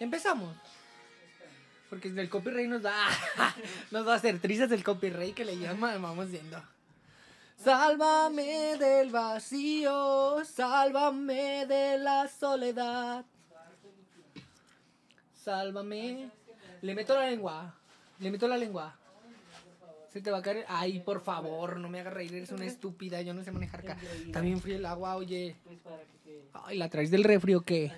[0.00, 0.54] Empezamos.
[1.90, 3.08] Porque el copyright nos da.
[3.90, 6.00] nos va a hacer trizas el copyright que le llaman.
[6.00, 6.62] Vamos viendo.
[7.56, 13.24] Sálvame del vacío, sálvame de la soledad.
[15.34, 16.30] Sálvame.
[16.82, 17.74] Le meto la lengua.
[18.20, 18.96] Le meto la lengua.
[20.12, 20.64] Se te va a caer.
[20.68, 23.22] Ay, por favor, no me hagas reír, eres una estúpida.
[23.22, 23.96] Yo no sé manejar acá.
[24.32, 25.56] También frío el agua, oye.
[26.52, 27.92] Ay, ¿la traes del refri o qué?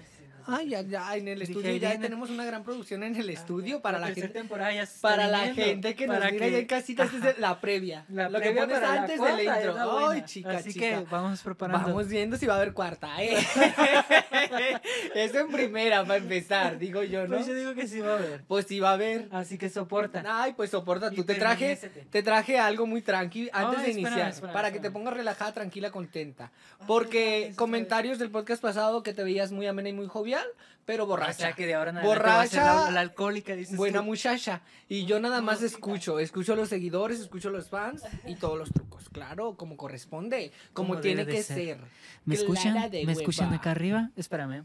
[0.46, 2.02] Ay, ya, ya, en el Dije, estudio ya viene.
[2.04, 4.29] tenemos una gran producción en el estudio para la gente.
[4.29, 7.39] temporada ya se Para la gente que nos para mira que- ya en casita, es
[7.39, 8.04] la previa.
[8.08, 10.08] La Lo que previa pones para la antes cuarta del intro.
[10.08, 10.86] Ay, chica, Así chica.
[11.00, 11.89] que vamos preparando.
[11.89, 13.36] Vamos viendo si va a haber cuarta, ¿eh?
[15.14, 17.36] Eso en primera, para empezar, digo yo, ¿no?
[17.36, 18.43] Pues yo digo que sí va a haber.
[18.46, 19.29] Pues sí va a haber.
[19.30, 20.22] Así que soporta.
[20.27, 21.77] Ay, pues soporta, Y tú te traje,
[22.11, 26.50] te traje algo muy tranqui antes de iniciar, para que te pongas relajada, tranquila, contenta.
[26.86, 30.46] Porque comentarios del podcast pasado que te veías muy amena y muy jovial,
[30.86, 31.32] pero O borracha.
[31.34, 34.00] sea que de ahora en adelante va a ser Borracha, la, la alcohólica, dices Buena
[34.00, 34.05] tú.
[34.06, 34.62] muchacha.
[34.88, 38.58] Y yo nada más escucho, escucho a los seguidores, escucho a los fans y todos
[38.58, 39.08] los trucos.
[39.10, 41.56] Claro, como corresponde, como, Como tiene que ser.
[41.56, 41.80] ser.
[42.24, 42.74] ¿Me escuchan?
[42.90, 44.10] ¿Me escuchan acá arriba?
[44.16, 44.64] Espérame.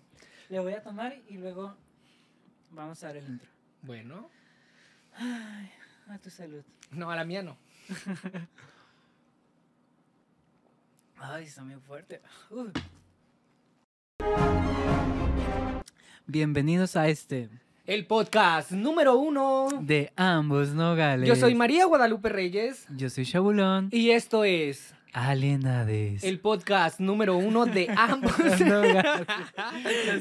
[0.50, 1.75] Le voy a tomar y luego
[2.72, 3.50] vamos a dar el intro.
[3.81, 4.30] Bueno,
[5.18, 5.72] Ay,
[6.09, 6.64] a tu salud.
[6.92, 7.58] no, a la mía no.
[11.18, 12.22] Ay, está muy fuerte.
[12.52, 12.68] Uh.
[16.28, 17.50] Bienvenidos a este
[17.86, 19.68] El podcast número uno.
[19.81, 21.28] de ambos nogales.
[21.28, 23.90] Yo soy María Guadalupe Reyes Yo soy Chabulón.
[23.92, 26.23] y esto es Alienades.
[26.26, 28.38] el podcast número uno de ambos.
[28.59, 29.28] Nogales.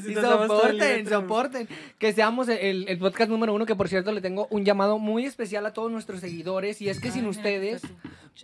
[0.05, 1.67] El soporten, soporten.
[1.99, 5.25] Que seamos el, el podcast número uno, que por cierto le tengo un llamado muy
[5.25, 6.81] especial a todos nuestros seguidores.
[6.81, 7.81] Y es que sin ustedes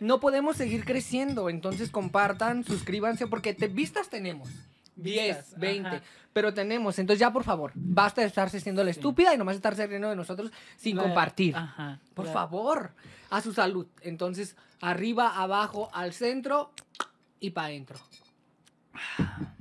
[0.02, 1.50] no podemos seguir creciendo.
[1.50, 4.50] Entonces compartan, suscríbanse, porque te, vistas tenemos.
[5.02, 6.02] 10, Vistas, 20, ajá.
[6.34, 6.98] pero tenemos.
[7.00, 9.00] Entonces ya, por favor, basta de estarse siendo la Sí.
[9.00, 11.56] estúpida y nomás estarse riendo de nosotros sin compartir.
[11.56, 12.00] Ajá.
[12.14, 12.92] Por favor,
[13.30, 13.88] a su salud.
[14.02, 16.72] Entonces, arriba, abajo, al centro
[17.40, 18.00] y para adentro.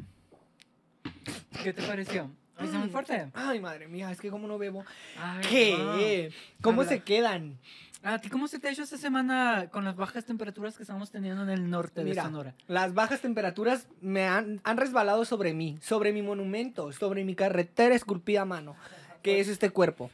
[1.62, 2.31] ¿Qué te pareció?
[2.59, 3.31] ¿Está muy fuerte?
[3.34, 4.84] Ay, madre mía, es que como no bebo.
[5.19, 6.33] Ay, ¿Qué?
[6.62, 6.93] ¿Cómo Habla.
[6.93, 7.59] se quedan?
[8.03, 11.11] ¿A ti cómo se te ha hecho esta semana con las bajas temperaturas que estamos
[11.11, 12.55] teniendo en el norte Mira, de Sonora?
[12.66, 17.94] las bajas temperaturas me han, han resbalado sobre mí, sobre mi monumento, sobre mi carretera
[17.94, 18.75] esculpida a mano,
[19.22, 20.11] que es este cuerpo.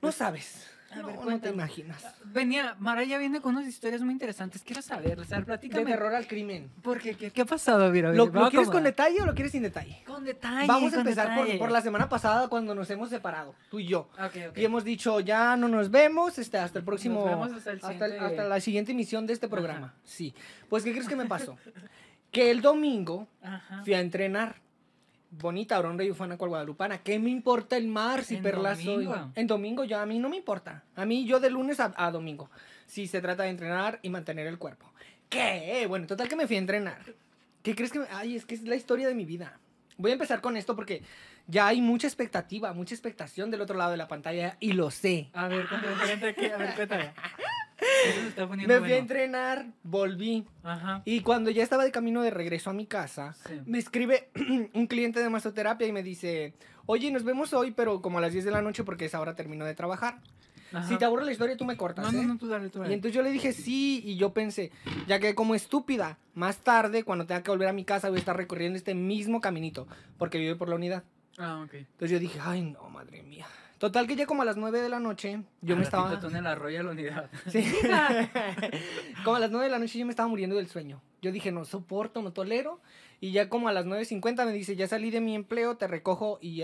[0.00, 0.70] No sabes.
[0.94, 2.04] A No, ver, no te imaginas.
[2.24, 4.62] Venía, Maraya viene con unas historias muy interesantes.
[4.62, 5.84] Quiero saber, o sea, De platícame.
[5.84, 6.70] terror al crimen.
[6.82, 7.14] ¿Por qué?
[7.16, 7.90] ¿Qué, qué ha pasado?
[7.90, 10.02] Mira, ¿Lo, mira, lo va quieres con detalle o lo quieres sin detalle?
[10.06, 10.66] Con detalle.
[10.66, 14.08] Vamos a empezar por, por la semana pasada cuando nos hemos separado, tú y yo.
[14.18, 14.58] Ok, ok.
[14.58, 17.20] Y hemos dicho, ya no nos vemos este, hasta el próximo.
[17.20, 19.54] Nos vemos hasta el hasta, hasta la siguiente emisión de este Ajá.
[19.54, 19.94] programa.
[20.04, 20.34] Sí.
[20.68, 21.56] Pues, ¿qué crees que me pasó?
[22.30, 23.82] que el domingo Ajá.
[23.84, 24.63] fui a entrenar.
[25.38, 26.98] Bonita, Aurón de Ufana, cual Guadalupana.
[26.98, 29.08] ¿Qué me importa el mar si perla soy?
[29.34, 30.84] En domingo, yo a mí no me importa.
[30.96, 32.50] A mí, yo de lunes a, a domingo.
[32.86, 34.92] Si se trata de entrenar y mantener el cuerpo.
[35.28, 35.86] ¿Qué?
[35.88, 36.98] Bueno, total que me fui a entrenar.
[37.62, 38.06] ¿Qué crees que me.?
[38.10, 39.58] Ay, es que es la historia de mi vida.
[39.96, 41.02] Voy a empezar con esto porque
[41.46, 45.30] ya hay mucha expectativa, mucha expectación del otro lado de la pantalla y lo sé.
[45.32, 46.52] A ver, cuéntame.
[46.52, 47.12] A ver, cuéntame.
[47.78, 48.94] Eso está Me fui a bueno.
[48.94, 50.46] entrenar, volví.
[50.62, 51.02] Ajá.
[51.04, 53.60] Y cuando ya estaba de camino de regreso a mi casa, Sí.
[53.66, 54.30] me escribe
[54.74, 56.54] un cliente de masoterapia y me dice,
[56.86, 59.20] oye, nos vemos hoy, pero como a las 10 de la noche porque a esa
[59.20, 60.20] hora termino de trabajar.
[60.72, 60.88] Ajá.
[60.88, 62.12] Si te aburre la historia, tú me cortas.
[62.12, 62.26] No, ¿eh?".
[62.26, 62.94] no, tú dale, tú Y dale.
[62.94, 64.72] entonces yo le dije sí, y yo pensé,
[65.06, 68.20] ya que como estúpida, más tarde, cuando tenga que volver a mi casa, voy a
[68.20, 69.86] estar recorriendo este mismo caminito,
[70.18, 71.04] porque vive por la unidad.
[71.38, 71.74] Ah, ok.
[71.74, 73.46] Entonces yo dije, ay, no, madre mía.
[73.78, 76.18] Total que ya como a las 9 de la noche, yo Al me estaba...
[76.20, 77.30] tú en el arroyo de la unidad.
[77.50, 77.64] Sí.
[79.24, 81.02] como a las 9 de la noche yo me estaba muriendo del sueño.
[81.22, 82.80] Yo dije, no soporto, no tolero.
[83.20, 86.38] Y ya como a las 9.50 me dice, ya salí de mi empleo, te recojo
[86.40, 86.62] y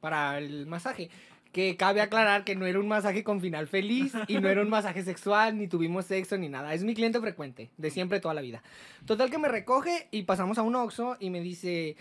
[0.00, 1.10] para el masaje.
[1.52, 4.68] Que cabe aclarar que no era un masaje con final feliz y no era un
[4.68, 6.74] masaje sexual, ni tuvimos sexo, ni nada.
[6.74, 8.62] Es mi cliente frecuente, de siempre, toda la vida.
[9.06, 11.96] Total que me recoge y pasamos a un Oxxo y me dice,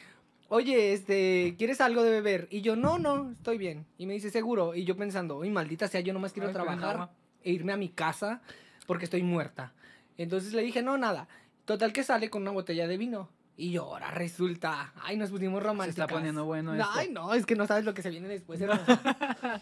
[0.50, 2.48] oye, este, ¿quieres algo de beber?
[2.52, 3.86] Y yo, no, no, estoy bien.
[3.98, 4.76] Y me dice, seguro.
[4.76, 7.10] Y yo pensando, uy, maldita sea, yo nomás quiero Ay, trabajar
[7.44, 8.42] e irme a mi casa
[8.86, 9.74] porque estoy muerta.
[10.18, 11.28] Entonces le dije, no, nada.
[11.66, 13.30] Total que sale con una botella de vino.
[13.56, 16.04] Y yo, ahora resulta, ay, nos pusimos Se románticas.
[16.04, 16.88] está poniendo bueno esto.
[16.94, 18.62] Ay, no, es que no sabes lo que se viene después.
[18.62, 19.62] hermana.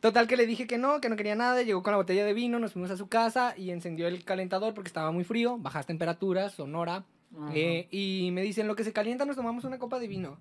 [0.00, 2.34] Total que le dije que no, que no quería nada, llegó con la botella de
[2.34, 5.86] vino, nos fuimos a su casa y encendió el calentador porque estaba muy frío, bajas
[5.86, 7.04] temperaturas, sonora.
[7.52, 10.38] Eh, y me dicen, lo que se calienta nos tomamos una copa de vino.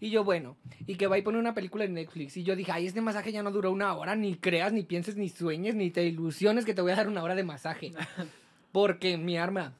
[0.00, 0.56] Y yo, bueno,
[0.86, 2.36] y que va y pone una película en Netflix.
[2.36, 5.16] Y yo dije, ay, este masaje ya no duró una hora, ni creas, ni pienses,
[5.16, 7.92] ni sueñes, ni te ilusiones que te voy a dar una hora de masaje.
[8.72, 9.72] Porque mi arma,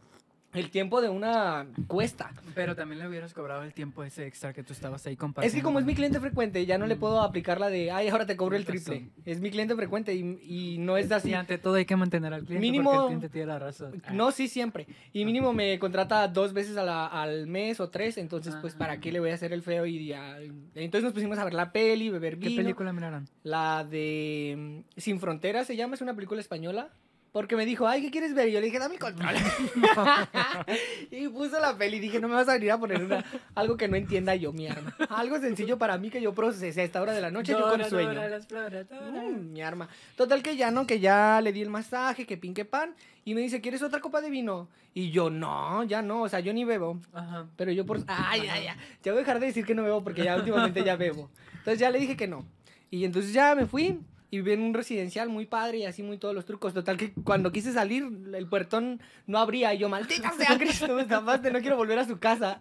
[0.54, 2.32] el tiempo de una cuesta.
[2.54, 5.56] Pero también le hubieras cobrado el tiempo ese extra que tú estabas ahí Es compartiendo.
[5.56, 7.00] que como es mi cliente frecuente, ya no le Mm.
[7.00, 9.10] puedo aplicar la de, ay, ahora te cobro el triple.
[9.26, 11.30] Es mi cliente frecuente y, y no es así.
[11.30, 14.02] Y ante todo hay que mantener al cliente Mínimo- porque el cliente tiene la razón.
[14.06, 14.86] Ah, No, sí, siempre.
[15.12, 18.78] Y mínimo me contrata dos veces a la- al mes o tres, entonces, pues, Ah.
[18.78, 19.84] ¿para qué le voy a hacer el feo?
[19.86, 20.38] Y ya...
[20.74, 22.62] Entonces nos pusimos a ver la peli, beber ¿Qué vino.
[22.62, 23.28] película miraron?
[23.42, 26.88] La de mm, Sin Fronteras se llama, es una película española.
[27.32, 28.48] Porque me dijo, ay, ¿qué quieres ver?
[28.48, 29.34] Y yo le dije, dame el control.
[31.10, 33.76] y puso la peli y dije, no me vas a venir a poner una- algo
[33.76, 34.94] que no entienda yo, mi arma.
[35.10, 37.84] Algo sencillo para mí que yo procese a esta hora de la noche, yo con
[37.84, 38.08] sueño.
[38.14, 39.10] Dora la exploradora.
[39.22, 39.88] Mm, mi arma.
[40.16, 42.94] Total que ya no, que ya le di el masaje, que pin que pan.
[43.24, 44.68] Y me dice, ¿quieres otra copa de vino?
[44.94, 46.98] Y yo, no, ya no, o sea, yo ni bebo.
[47.12, 47.46] Ajá.
[47.56, 47.98] Pero yo por...
[48.06, 48.76] Ay, ay, ay.
[49.02, 51.30] Ya voy a dejar de decir que no bebo porque ya últimamente ya bebo.
[51.58, 52.44] Entonces ya le dije que no.
[52.90, 56.18] Y entonces ya me fui y viví en un residencial muy padre y así muy
[56.18, 56.74] todos los trucos.
[56.74, 61.04] Total que cuando quise salir, el puertón no abría y yo, maldita sea Cristo, me
[61.04, 62.60] no quiero volver a su casa.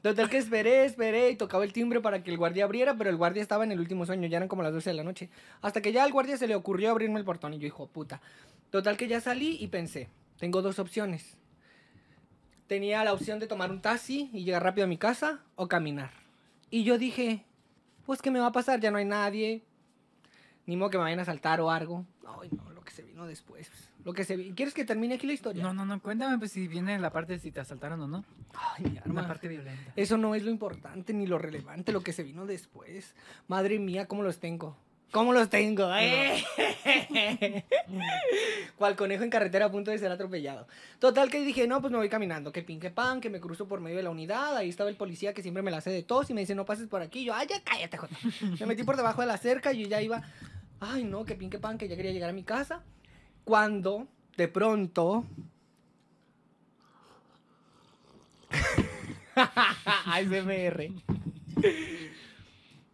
[0.00, 3.16] Total que esperé, esperé y tocaba el timbre para que el guardia abriera, pero el
[3.16, 5.28] guardia estaba en el último sueño, ya eran como las 12 de la noche.
[5.60, 8.22] Hasta que ya al guardia se le ocurrió abrirme el portón y yo, hijo puta.
[8.70, 10.08] Total que ya salí y pensé,
[10.38, 11.36] tengo dos opciones.
[12.68, 16.10] Tenía la opción de tomar un taxi y llegar rápido a mi casa o caminar.
[16.70, 17.44] Y yo dije,
[18.06, 18.80] pues ¿qué me va a pasar?
[18.80, 19.62] Ya no hay nadie.
[20.66, 22.04] Ni modo que me vayan a saltar o algo.
[22.40, 23.68] Ay, no, lo que se vino después.
[24.04, 25.62] Lo que se vi- ¿Quieres que termine aquí la historia?
[25.62, 28.24] No, no, no, cuéntame pues si viene la parte de si te asaltaron o no.
[28.54, 29.26] Ay, mi Una arma.
[29.28, 29.92] parte violenta.
[29.96, 33.14] Eso no es lo importante ni lo relevante, lo que se vino después.
[33.48, 34.76] Madre mía, ¿cómo los tengo?
[35.12, 35.94] ¿Cómo los tengo?
[35.94, 36.42] ¡Eh!
[38.78, 40.66] Cual conejo en carretera a punto de ser atropellado.
[40.98, 43.68] Total que dije, no, pues me voy caminando, que pin, que pan, que me cruzo
[43.68, 44.56] por medio de la unidad.
[44.56, 46.64] Ahí estaba el policía que siempre me la hace de tos y me dice, no
[46.64, 47.24] pases por aquí.
[47.24, 48.16] Yo, ay, ya cállate, Jota.
[48.58, 50.22] Me metí por debajo de la cerca y yo ya iba,
[50.80, 52.82] ay, no, que pin, que pan, que ya quería llegar a mi casa.
[53.44, 54.08] Cuando,
[54.38, 55.26] de pronto...
[60.06, 60.90] ASMR.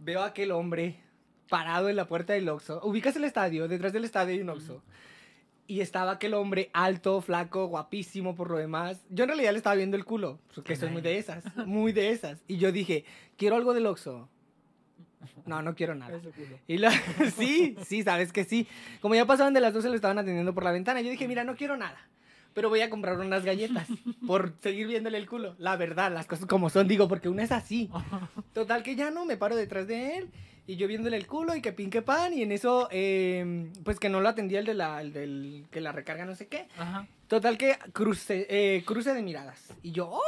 [0.01, 1.08] Veo a aquel hombre
[1.49, 2.81] parado en la puerta del Oxxo.
[2.85, 4.83] Ubicas el estadio, detrás del estadio hay un Oxxo.
[5.67, 9.05] Y estaba aquel hombre alto, flaco, guapísimo por lo demás.
[9.11, 12.11] Yo en realidad le estaba viendo el culo, porque soy muy de esas, muy de
[12.11, 12.43] esas.
[12.47, 13.05] Y yo dije,
[13.37, 14.29] quiero algo del Oxxo.
[15.47, 16.21] No, no quiero nada.
[16.67, 16.91] Y la,
[17.37, 18.67] sí, sí, sabes que sí.
[19.01, 21.01] Como ya pasaban de las 12, lo estaban atendiendo por la ventana.
[21.01, 21.99] Yo dije, mira, no quiero nada.
[22.55, 23.89] Pero voy a comprar unas galletas
[24.27, 25.55] por seguir viéndole el culo.
[25.59, 27.91] La verdad, las cosas como son, digo, porque una es así.
[28.53, 30.31] Total que ya no, me paro detrás de él
[30.69, 32.35] y yo viéndole el culo y que pin que pan.
[32.35, 35.81] Y en eso, eh, pues que no lo atendía el, de la, el del que
[35.81, 36.69] la recarga, no sé qué.
[36.77, 37.09] Ajá.
[37.27, 39.73] Total que cruce, eh, cruce de miradas.
[39.83, 40.21] Y yo, ¡oh!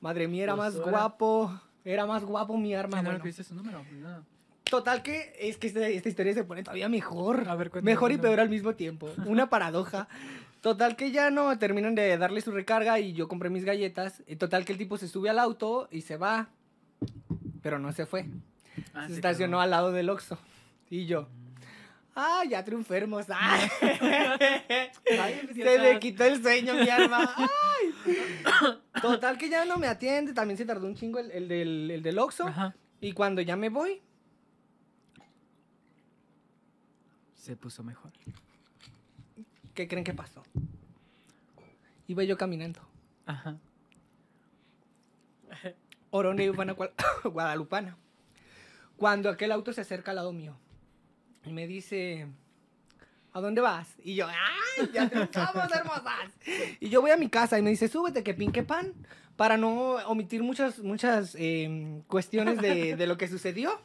[0.00, 1.60] Madre mía, era Pues más guapo.
[1.84, 3.02] Era más guapo mi arma.
[3.02, 3.84] ¿Quién no su número?
[4.00, 4.24] No.
[4.70, 7.48] Total que es que esta, esta historia se pone todavía mejor.
[7.48, 9.10] A ver, mejor y peor al mismo tiempo.
[9.26, 10.06] Una paradoja.
[10.60, 14.22] Total que ya no terminan de darle su recarga y yo compré mis galletas.
[14.38, 16.50] Total que el tipo se sube al auto y se va.
[17.62, 18.26] Pero no se fue.
[18.94, 20.38] Ah, se sí, estacionó al lado del Oxxo.
[20.88, 21.28] Y yo.
[22.14, 23.36] Ah, ya triunfé hermosa.
[23.80, 25.48] Ay.
[25.54, 27.32] Se me quitó el sueño, mi arma.
[27.36, 27.94] Ay.
[29.00, 30.32] Total que ya no me atiende.
[30.34, 32.46] También se tardó un chingo el, el del, el del Oxxo.
[32.48, 32.74] Ajá.
[33.00, 34.02] Y cuando ya me voy,
[37.34, 38.12] Se puso mejor.
[39.74, 40.42] ¿qué creen que pasó?
[42.06, 42.80] Iba yo caminando.
[43.24, 43.56] Ajá.
[46.10, 46.92] Orone Urbana Gual-
[47.24, 47.96] Guadalupana.
[49.00, 50.54] Cuando aquel auto se acerca al lado mío
[51.46, 52.26] y me dice,
[53.32, 53.88] ¿a dónde vas?
[54.04, 54.90] Y yo, ¡ay!
[54.92, 56.28] Ya triunfamos, hermosas.
[56.80, 58.92] Y yo voy a mi casa y me dice, súbete, que pinque pan,
[59.36, 63.80] para no omitir muchas, muchas eh, cuestiones de, de lo que sucedió.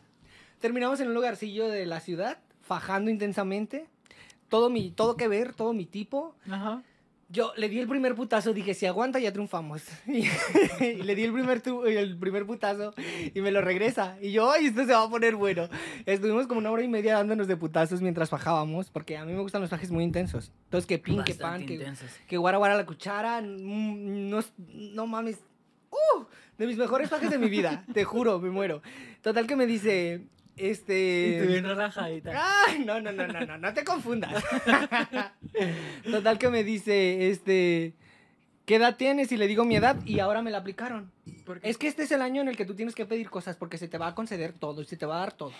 [0.59, 3.87] Terminamos en un lugarcillo de la ciudad, fajando intensamente.
[4.49, 6.35] Todo, mi, todo que ver, todo mi tipo.
[6.51, 6.83] Ajá.
[7.27, 9.81] Yo le di el primer putazo, dije, si aguanta ya triunfamos.
[10.07, 10.27] Y,
[10.85, 12.93] y le di el primer, tu- el primer putazo
[13.33, 14.17] y me lo regresa.
[14.21, 15.67] Y yo, ay, esto se va a poner bueno.
[16.05, 19.41] Estuvimos como una hora y media dándonos de putazos mientras fajábamos, porque a mí me
[19.41, 20.51] gustan los fajes muy intensos.
[20.65, 21.65] Entonces, que pin, que pan,
[22.27, 25.39] que, guara guara la cuchara, no, no mames.
[25.89, 26.25] ¡Uh!
[26.57, 28.81] De mis mejores fajes de mi vida, te juro, me muero.
[29.21, 30.27] Total que me dice,
[30.57, 31.37] este...
[31.37, 32.31] Y tú bien relajadita.
[32.67, 34.43] Ay, no, no, no, no, no, no te confundas.
[36.09, 37.93] Total que me dice, este,
[38.65, 39.31] ¿qué edad tienes?
[39.31, 41.11] Y le digo mi edad y ahora me la aplicaron.
[41.61, 43.77] Es que este es el año en el que tú tienes que pedir cosas porque
[43.77, 45.53] se te va a conceder todo y se te va a dar todo.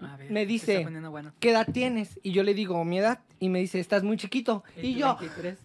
[0.00, 1.32] A ver, me dice- bueno.
[1.38, 2.18] ¿Qué edad tienes?
[2.22, 4.64] Y yo le digo mi edad y me dice, estás muy chiquito.
[4.76, 5.58] Y yo, 23.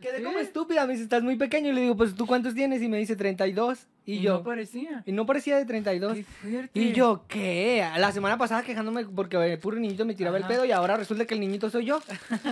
[0.00, 0.44] quedé como ¿Sí?
[0.44, 1.70] estúpida, me dice, estás muy pequeño.
[1.70, 2.82] Y le digo, pues tú cuántos tienes?
[2.82, 3.86] Y me dice 32.
[4.10, 5.02] Y, Y yo, no parecía.
[5.06, 6.14] y no parecía de 32.
[6.14, 6.80] Qué fuerte.
[6.80, 7.86] Y yo, ¿qué?
[7.98, 10.46] La semana pasada quejándome porque el puro niñito me tiraba Ajá.
[10.46, 12.00] el pedo y ahora resulta que el niñito soy yo.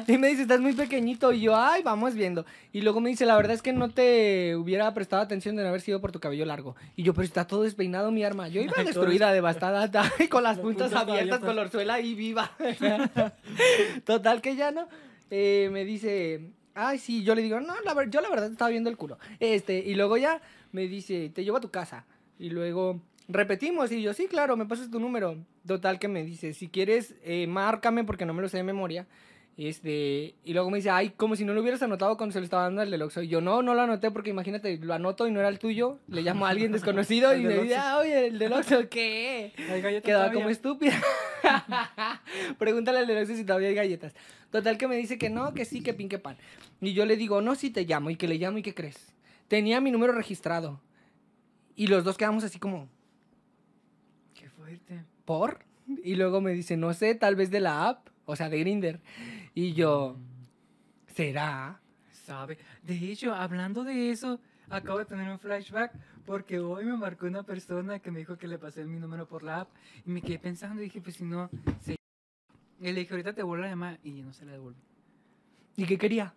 [0.06, 1.32] Y me dice, estás muy pequeñito.
[1.32, 2.44] Y yo, ay, vamos viendo.
[2.72, 5.68] Y luego me dice, la verdad es que no te hubiera prestado atención de no
[5.70, 6.76] haber sido por tu cabello largo.
[6.96, 8.48] Y yo, pero está todo despeinado mi arma.
[8.48, 12.52] Yo iba destruida, devastada, ta- con las puntas puntas abiertas, con la orzuela y viva.
[14.04, 14.88] Total que ya no.
[15.30, 18.88] Eh, me dice, ay, sí, yo le digo, no, la yo la verdad estaba viendo
[18.90, 19.18] el culo.
[19.40, 20.40] Este, y luego ya
[20.72, 22.06] me dice, te llevo a tu casa.
[22.38, 25.36] Y luego repetimos, y yo, sí, claro, me pasas tu número.
[25.66, 29.06] Total que me dice, si quieres, eh, márcame porque no me lo sé de memoria.
[29.58, 32.44] Este, y luego me dice, ay, como si no lo hubieras anotado cuando se lo
[32.44, 33.22] estaba dando al del Oxxo.
[33.22, 35.98] Y yo, no, no lo anoté porque imagínate, lo anoto y no era el tuyo.
[36.06, 39.52] Le llamo a alguien desconocido y me dice, ah, oye, el del Oxxo, ¿qué?
[40.04, 40.94] Quedaba como estúpida.
[42.58, 44.14] Pregúntale al del Oxxo si todavía hay galletas.
[44.52, 46.36] Total que me dice que no, que sí, que pin, que pan.
[46.80, 48.10] Y yo le digo, no, sí te llamo.
[48.10, 49.12] Y que le llamo y ¿qué crees?
[49.48, 50.80] Tenía mi número registrado.
[51.74, 52.88] Y los dos quedamos así como,
[54.34, 55.04] Qué fuerte.
[55.24, 55.64] ¿por?
[56.04, 59.00] Y luego me dice, no sé, tal vez de la app, o sea, de Grinder.
[59.54, 60.16] Y yo,
[61.06, 61.80] ¿será?
[62.12, 62.58] Sabe.
[62.82, 64.38] De hecho, hablando de eso,
[64.68, 65.92] acabo de tener un flashback
[66.26, 69.42] porque hoy me marcó una persona que me dijo que le pasé mi número por
[69.42, 69.70] la app
[70.04, 71.48] y me quedé pensando y dije, pues si no,
[71.80, 71.96] se...
[72.80, 74.80] Y le dije, ahorita te vuelvo a llamar y no se la devolví.
[75.76, 76.34] ¿Y qué quería?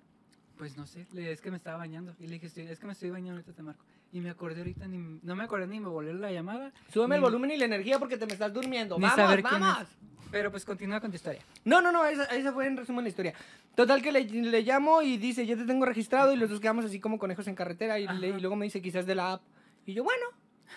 [0.61, 2.13] Pues no sé, le- es que me estaba bañando.
[2.19, 3.83] Y le dije, "Estoy- es que me estoy bañando, ahorita te marco.
[4.13, 6.71] Y me acordé ahorita, ni, no me acordé ni me volvió la llamada.
[6.93, 8.95] Súbeme el volumen y la energía porque te me estás durmiendo.
[8.97, 9.87] Ni ¡Vamos, saber quién vamos!
[10.29, 11.41] Pero pues continúa con tu historia.
[11.65, 13.33] No, no, no, esa, esa fue en resumen la historia.
[13.73, 16.85] Total que le, le llamo y dice, ya te tengo registrado y los dos quedamos
[16.85, 19.41] así como conejos en carretera y, le- y luego me dice quizás de la app.
[19.87, 20.27] Y yo, bueno,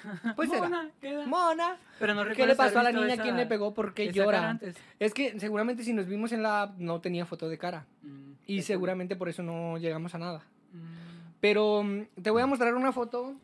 [0.37, 0.49] pues.
[0.49, 1.27] Mona, queda.
[1.27, 1.77] Mona.
[1.99, 3.15] Pero no ¿Qué le pasó a la niña?
[3.15, 3.73] esa- ¿Quién le pegó?
[3.75, 4.59] ¿Por qué llora?
[4.99, 7.87] Es que seguramente si nos vimos en la app no tenía foto de cara.
[8.03, 10.45] Mm, Y seguramente por eso no llegamos a nada.
[10.73, 13.35] Mm, Pero mm, te voy a mostrar una foto,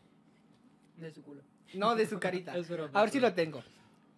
[0.97, 1.41] de su culo.
[1.73, 2.53] no de su carita.
[2.93, 3.63] A ver si lo tengo.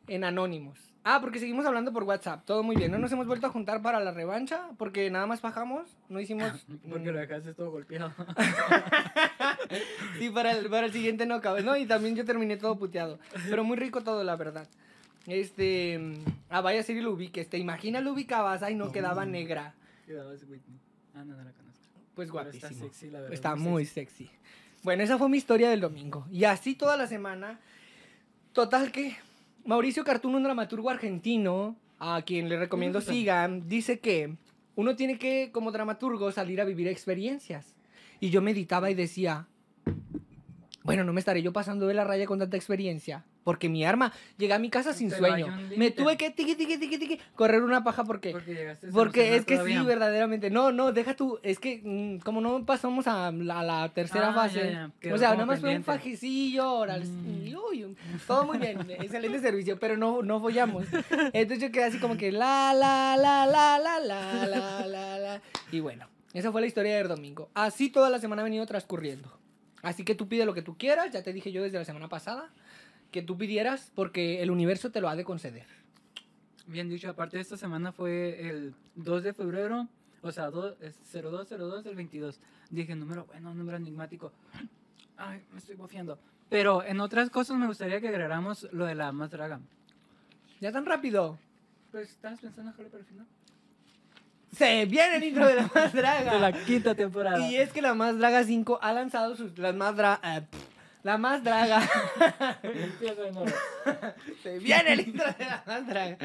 [0.08, 0.78] En Anónimos.
[1.06, 2.46] Ah, porque seguimos hablando por WhatsApp.
[2.46, 2.90] Todo muy bien.
[2.90, 5.90] No nos hemos vuelto a juntar para la revancha porque nada más bajamos.
[6.08, 6.66] No hicimos.
[6.90, 8.14] Porque lo dejaste todo golpeado.
[10.20, 11.64] Sí, para el, para el siguiente no cabe.
[11.64, 13.18] No, y también yo terminé todo puteado.
[13.50, 14.68] Pero muy rico todo, la verdad.
[15.26, 16.00] Este.
[16.50, 17.50] Ah, vaya a ser y lo ubiques.
[17.50, 18.62] ¿Te imaginas lo ubicabas?
[18.62, 19.74] Ay, no, quedaba negra.
[20.06, 20.80] Quedabas Whitney.
[21.16, 21.88] Ah, no, no la conozco.
[22.14, 22.70] Pues Pero guapísimo.
[22.70, 23.34] Está sexy, la verdad.
[23.34, 24.30] Está muy sexy.
[24.84, 26.28] Bueno, esa fue mi historia del domingo.
[26.32, 27.60] Y así toda la semana.
[28.52, 29.16] Total que
[29.66, 34.36] Mauricio Cartún, un dramaturgo argentino, a quien le recomiendo sigan, dice que
[34.76, 37.76] uno tiene que, como dramaturgo, salir a vivir experiencias.
[38.20, 39.48] Y yo meditaba y decía,
[40.84, 43.24] bueno, no me estaré yo pasando de la raya con tanta experiencia.
[43.44, 45.48] Porque mi arma, llegué a mi casa sin Pero sueño.
[45.78, 48.32] Me tuve que tiqui, tiqui, tiqui, tiqui, correr una paja porque...
[48.32, 49.82] Porque llegaste Porque es que todavía.
[49.82, 50.50] sí, verdaderamente.
[50.50, 51.40] No, no, deja tú.
[51.44, 54.72] Es que mm, como no pasamos a la, a la tercera Ah, fase.
[54.72, 57.54] ya, ya, O sea, nada más fue un fajecillo, órale, Mm.
[57.70, 57.96] uy,
[58.28, 60.86] todo muy bien, excelente servicio, pero no, no follamos.
[61.34, 65.42] Entonces yo quedé así como que la, la, la, la, la, la, la, la, la.
[65.72, 67.50] Y bueno, esa fue la historia del domingo.
[67.54, 69.38] Así toda la semana ha venido transcurriendo.
[69.82, 72.08] Así que tú pide lo que tú quieras, ya te dije yo desde la semana
[72.08, 72.50] pasada,
[73.14, 75.66] que tú pidieras porque el universo te lo ha de conceder.
[76.68, 79.88] Bien dicho, aparte esta semana fue el 2 de febrero,
[80.22, 82.40] o sea, do- es 0202 del 22.
[82.70, 84.34] Dije, número bueno, número enigmático.
[85.16, 86.18] Ay, me estoy bofiando.
[86.50, 89.60] Pero en otras cosas me gustaría que agregáramos lo de la más draga.
[90.60, 91.38] Ya tan rápido.
[91.92, 93.26] Pues, ¿estabas pensando dejarlo para el final?
[94.52, 96.34] Se viene el intro de la más draga.
[96.36, 97.40] De la quinta temporada.
[97.50, 99.58] Y es que la más draga 5 ha lanzado sus.
[99.58, 100.46] Las más dra- eh,
[101.04, 101.82] la más draga.
[102.64, 103.46] Empieza de nuevo.
[104.42, 106.18] Se viene el intro de la más draga.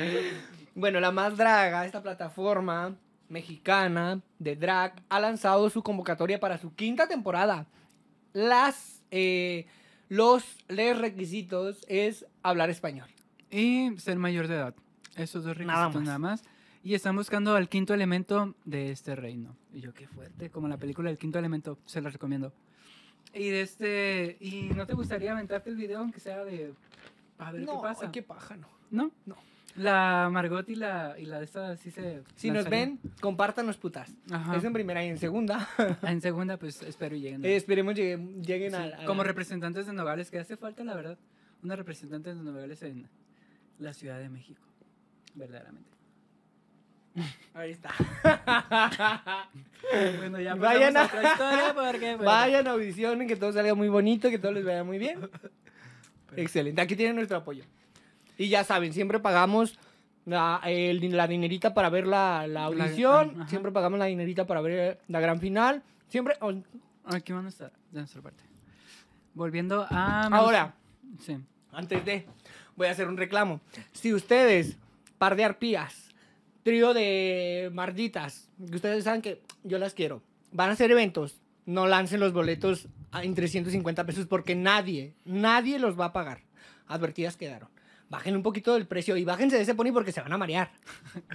[0.75, 2.97] Bueno, la más draga, esta plataforma
[3.29, 7.67] mexicana de drag, ha lanzado su convocatoria para su quinta temporada.
[8.33, 9.03] Las.
[9.11, 9.67] eh,
[10.09, 13.09] los les requisitos es hablar español.
[13.51, 14.75] Y ser mayor de edad.
[15.17, 16.05] Esos dos Nada requisitos más.
[16.05, 16.43] nada más.
[16.83, 19.55] Y están buscando al quinto elemento de este reino.
[19.75, 22.55] Y yo, qué fuerte, como la película El quinto elemento, se la recomiendo.
[23.35, 24.37] Y de este.
[24.41, 26.73] ¿Y no te gustaría aventarte el video, aunque sea de.
[27.39, 28.07] A ver no, qué pasa?
[28.07, 28.69] ay, qué paja, no.
[28.91, 29.11] ¿No?
[29.27, 29.37] No.
[29.77, 32.23] La Margot y la, y la de esta sí se.
[32.35, 34.13] Si nos ven, compártanos putas.
[34.31, 34.57] Ajá.
[34.57, 35.69] Eso en primera y en segunda.
[36.03, 37.45] En segunda, pues espero y lleguen.
[37.45, 40.97] eh, esperemos lleguen, lleguen Sí, a, a como representantes de Nogales, que hace falta, la
[40.97, 41.19] verdad,
[41.63, 43.09] una representante de Nogales en
[43.79, 44.63] la Ciudad de México.
[45.35, 45.91] Verdaderamente.
[47.55, 47.91] Ahí está.
[50.19, 52.17] Bueno, ya Vayan a- otra historia porque...
[52.17, 55.31] bueno, Vayan, audicionen, que todo salga muy bonito, que todo les vaya muy bien.
[56.37, 57.65] Excelente, aquí tienen nuestro apoyo.
[58.37, 59.79] Y ya saben, siempre pagamos
[60.27, 63.49] la, el- la dinerita para ver la, la audición, ajá.
[63.49, 65.83] siempre pagamos la dinerita para ver la gran final.
[66.09, 66.53] Siempre, oh,
[67.07, 68.45] Aquí van a estar, de nuestra parte.
[69.35, 70.27] volviendo a...
[70.27, 70.75] Ahora,
[71.21, 71.39] Sí.
[71.73, 72.27] antes de,
[72.77, 73.61] voy a hacer un reclamo.
[73.93, 74.77] Si ustedes,
[75.17, 76.08] par de arpías,
[76.69, 80.23] trío de marditas, ustedes saben que yo las quiero,
[80.53, 82.89] van a hacer eventos, no lancen los boletos
[83.23, 86.43] en 350 pesos porque nadie, nadie los va a pagar.
[86.87, 87.71] Advertidas quedaron.
[88.11, 90.71] Bajen un poquito del precio y bájense de ese pony porque se van a marear.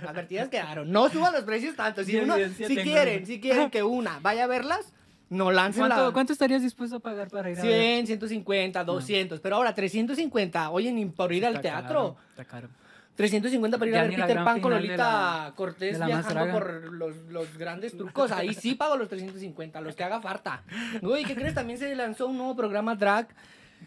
[0.07, 0.91] Advertidas quedaron.
[0.91, 2.03] No suban los precios tanto.
[2.03, 4.93] Si, uno, si quieren, si quieren que una vaya a verlas,
[5.29, 5.95] no lancen la...
[5.95, 7.71] ¿Cuánto, ¿Cuánto estarías dispuesto a pagar para ir a ver?
[8.05, 9.39] 100, 150, 200.
[9.39, 10.69] Pero ahora 350.
[10.69, 11.87] Oye, ni por ir al Está teatro.
[11.87, 12.69] caro, está caro.
[13.15, 17.15] 350 para ir Ya a ver Peter Pan con Lolita la- Cortés viajando por los,
[17.29, 18.31] los grandes trucos.
[18.31, 20.63] Ahí sí pago los 350, los que haga falta.
[21.01, 21.53] Uy, ¿qué crees?
[21.53, 23.27] También se lanzó un nuevo programa drag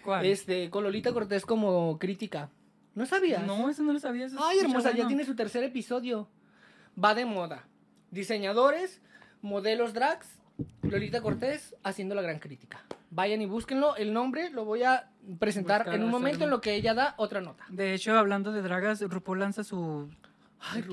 [0.04, 0.24] ¿Cuál?
[0.26, 2.50] este, con Lolita Cortés como crítica.
[2.94, 3.44] ¿No sabías?
[3.46, 4.26] No, eso no lo sabía.
[4.26, 6.28] eso Ay, hermosa, ya tiene su tercer episodio.
[7.02, 7.66] Va de moda.
[8.10, 9.02] Diseñadores,
[9.42, 10.28] modelos drags,
[10.82, 12.84] Lolita Cortés haciendo la gran crítica.
[13.10, 13.96] Vayan y búsquenlo.
[13.96, 17.14] El nombre lo voy a presentar Buscar, en un momento en lo que ella da
[17.18, 17.64] otra nota.
[17.68, 20.08] De hecho, hablando de dragas, RuPaul lanza su
[20.60, 20.84] Ay,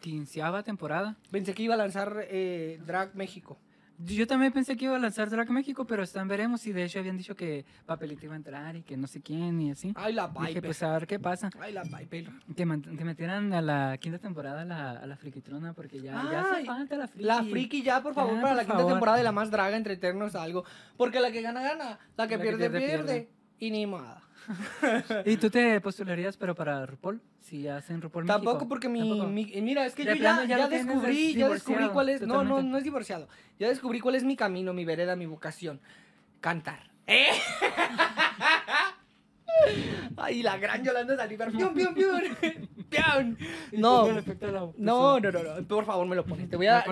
[0.00, 1.16] quinceava temporada.
[1.30, 3.58] Pensé que iba a lanzar eh, Drag México.
[4.06, 6.98] Yo también pensé que iba a lanzar Drag México, pero están veremos y de hecho
[7.00, 9.92] habían dicho que Papelito iba a entrar y que no sé quién y así.
[9.94, 10.62] Ay, la Dije, Piper.
[10.62, 11.50] pues a ver qué pasa.
[11.60, 12.30] Ay, la Piper.
[12.56, 16.40] Que, que metieran a la quinta temporada a la, a la friquitrona porque ya, ya
[16.40, 17.24] hace Ay, falta la friki.
[17.26, 18.92] La friki ya, por favor, Ya, para por la quinta favor.
[18.92, 20.64] temporada de la más draga, entretenernos algo.
[20.96, 21.98] Porque la que gana, gana.
[22.16, 23.39] La que La que pierde, pierde, pierde, pierde.
[23.60, 24.22] Y ni nada.
[25.26, 27.20] ¿Y tú te postularías, pero para RuPaul?
[27.40, 28.68] Si hacen RuPaul Tampoco México.
[28.68, 29.26] porque mi, Tampoco.
[29.28, 32.22] mi- Mira, es que De yo ya, ya descubrí, des- ya descubrí cuál es...
[32.22, 33.28] No, no, no es divorciado.
[33.58, 35.80] Ya descubrí cuál es mi camino, mi vereda, mi vocación.
[36.40, 36.90] Cantar.
[37.06, 37.28] ¿Eh?
[40.16, 41.50] Ay, la gran Yolanda Saldívar.
[41.50, 42.20] Pium, pium, pium.
[42.90, 43.36] Pium.
[43.72, 45.68] No, no, no, no, no.
[45.68, 46.48] Por favor, me lo pones.
[46.50, 46.84] Te voy a...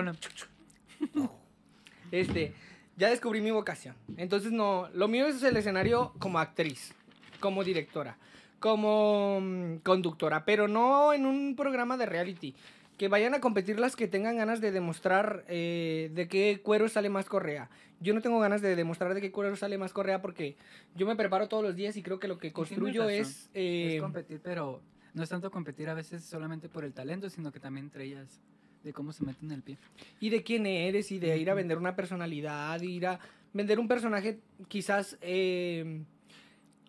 [2.11, 2.53] Este,
[2.99, 3.95] ya descubrí mi vocación.
[4.17, 6.93] Entonces, no, lo mío es el escenario como actriz,
[7.39, 8.17] como directora,
[8.59, 12.53] como mm, conductora, pero no en un programa de reality.
[12.97, 17.09] Que vayan a competir las que tengan ganas de demostrar eh, de qué cuero sale
[17.09, 17.69] más correa.
[18.01, 20.57] Yo no tengo ganas de demostrar de qué cuero sale más correa porque
[20.95, 23.49] yo me preparo todos los días y creo que lo que construyo es...
[23.53, 24.81] eh, Es competir, pero
[25.13, 28.41] no es tanto competir a veces solamente por el talento, sino que también entre ellas
[28.83, 29.77] de cómo se meten el pie.
[30.19, 33.19] y de quién eres y de ir a vender una personalidad, ir a
[33.53, 36.03] vender un personaje quizás eh,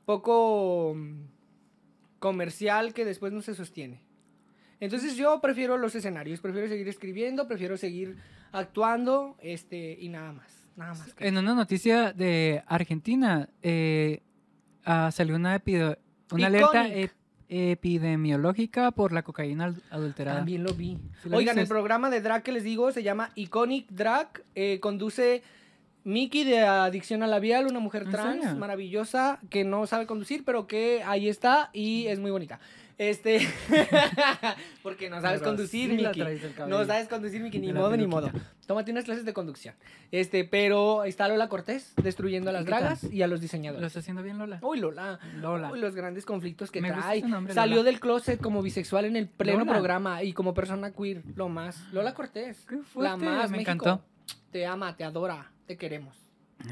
[0.05, 0.97] poco
[2.19, 4.03] comercial que después no se sostiene.
[4.79, 8.17] Entonces yo prefiero los escenarios, prefiero seguir escribiendo, prefiero seguir
[8.53, 11.15] actuando, este, y nada más, nada más.
[11.15, 14.23] que En una noticia de Argentina eh,
[14.85, 15.63] ah, salió una,
[16.33, 17.15] una alerta Iconic.
[17.51, 20.39] Epidemiológica por la cocaína adulterada.
[20.39, 20.99] También lo vi.
[21.23, 24.43] ¿Sí lo Oigan, el programa de drag que les digo se llama Iconic Drag.
[24.55, 25.43] eh, conduce
[26.05, 30.67] Miki de Adicción a Labial, una mujer ¿En trans maravillosa que no sabe conducir, pero
[30.67, 32.61] que ahí está y es muy bonita.
[33.03, 33.39] Este,
[34.83, 36.23] porque no sabes Pero conducir, sí Miki.
[36.69, 38.31] No sabes conducir, Miki, ni modo ni modo.
[38.67, 39.75] Tómate unas clases de conducción.
[40.13, 43.87] Este, pero está Lola Cortés destruyendo a las dragas y a los ¿Lo diseñadores.
[43.87, 44.59] está haciendo bien, Lola?
[44.63, 45.19] Uy, Lola.
[45.41, 45.73] Lola.
[45.73, 47.23] Uy, los grandes conflictos que Me trae.
[47.23, 47.91] nombre, Salió Lola.
[47.91, 49.73] del closet como bisexual en el pleno Lola.
[49.73, 51.83] programa y como persona queer, lo más.
[51.93, 52.67] Lola Cortés.
[52.69, 53.73] Qué la más me México.
[53.73, 54.05] encantó.
[54.51, 56.17] Te ama, te adora, te queremos.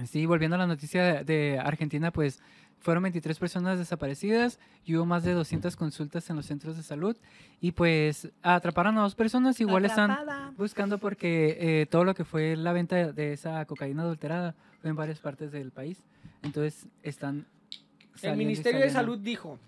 [0.04, 2.42] Sí, volviendo a la noticia de, de Argentina, pues
[2.80, 7.16] fueron 23 personas desaparecidas y hubo más de 200 consultas en los centros de salud
[7.60, 10.52] y pues atraparon a dos personas, igual están Atrapada.
[10.56, 14.96] buscando porque eh, todo lo que fue la venta de esa cocaína adulterada fue en
[14.96, 15.98] varias partes del país,
[16.42, 17.46] entonces están...
[18.22, 18.90] El Ministerio de.
[18.90, 19.60] Salud dijo,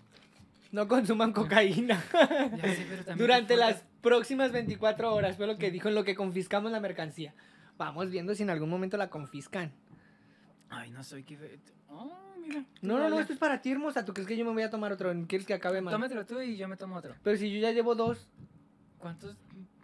[0.71, 5.37] no consuman cocaína Ya pero durante las próximas 24 horas.
[5.37, 7.33] Fue lo que dijo en lo que confiscamos la mercancía.
[7.77, 9.71] Vamos viendo si en algún momento la confiscan.
[10.69, 11.59] Ay, no soy que...
[11.89, 12.30] Oh,
[12.81, 14.03] No, no, no, esto es para ti, hermosa.
[14.05, 15.13] ¿Tú crees que yo me voy a tomar otro?
[15.27, 15.91] ¿Quieres que acabe más?
[15.93, 17.15] Tómatelo tú y yo me tomo otro.
[17.23, 18.27] Pero si yo ya llevo dos,
[18.99, 19.35] ¿Cuántos?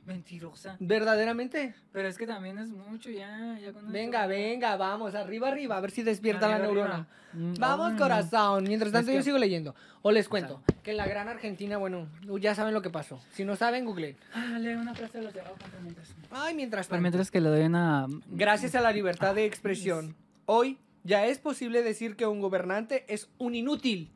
[0.06, 0.78] Mentirosa.
[0.80, 1.76] verdaderamente.
[1.92, 3.58] Pero es que también es mucho ya.
[3.60, 6.94] ya Venga, venga, vamos, arriba, arriba, a ver si despierta la Arriba, neurona.
[6.94, 7.08] arriba.
[7.34, 8.64] Mm, Vamos, ay, corazón.
[8.64, 9.76] Mientras tanto, yo que- sigo leyendo.
[10.04, 12.08] O les cuento que en la gran Argentina, bueno,
[12.40, 13.20] ya saben lo que pasó.
[13.34, 14.16] Si no saben, google.
[14.34, 16.16] Ah, lee una frase de los de abajo mientras.
[16.32, 17.02] Ay, mientras tanto.
[17.02, 18.08] mientras que le doy una.
[18.30, 23.30] Gracias a la libertad de expresión, hoy ya es posible decir que un gobernante es
[23.38, 24.12] un inútil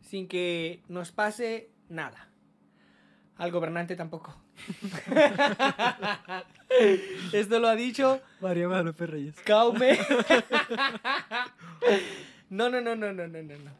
[0.00, 2.28] sin que nos pase nada.
[3.36, 4.34] Al gobernante tampoco.
[7.32, 9.36] Esto lo ha dicho María Guadalupe Reyes.
[9.44, 9.98] Caume.
[12.50, 13.54] No, no, no, no, no, no, no.
[13.58, 13.70] no.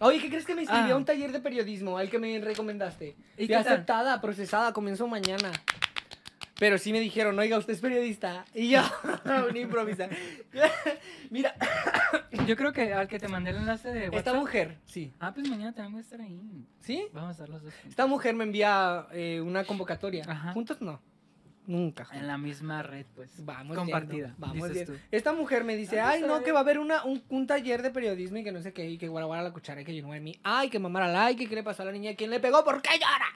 [0.00, 0.96] Oye, ¿qué crees que me inscribí a Ah.
[0.96, 3.14] un taller de periodismo al que me recomendaste?
[3.38, 5.52] ¿Y aceptada, procesada, comienzo mañana.
[6.58, 8.44] Pero sí me dijeron, oiga, usted es periodista.
[8.54, 8.80] Y yo,
[9.50, 10.08] una improvisa.
[11.30, 11.54] Mira,
[12.46, 15.12] Yo creo que al que te mandé el enlace de esta mujer, sí.
[15.20, 16.40] Ah, pues mañana también voy a estar ahí.
[16.80, 17.06] ¿Sí?
[17.12, 17.72] Vamos a estar los dos.
[17.74, 17.90] juntos.
[17.90, 20.24] Esta mujer me envía eh, una convocatoria.
[20.26, 20.52] Ajá.
[20.52, 20.80] ¿Juntos?
[20.80, 21.00] No.
[21.66, 22.06] Nunca.
[22.12, 23.44] En la misma red, pues.
[23.44, 24.28] Vamos Compartida.
[24.28, 24.92] viendo, vamos dices viendo.
[24.94, 24.98] tú.
[25.10, 27.46] Esta mujer me dice, Vamos ay, a no, que va a haber una, un, un
[27.48, 29.94] taller de periodismo y que no sé qué, y que guaraguara la cuchara, y que
[29.94, 30.38] yo no de mí.
[30.44, 32.80] Ay, que mamara like, que qué le pasó a la niña, quién le pegó, por
[32.80, 33.26] qué llora.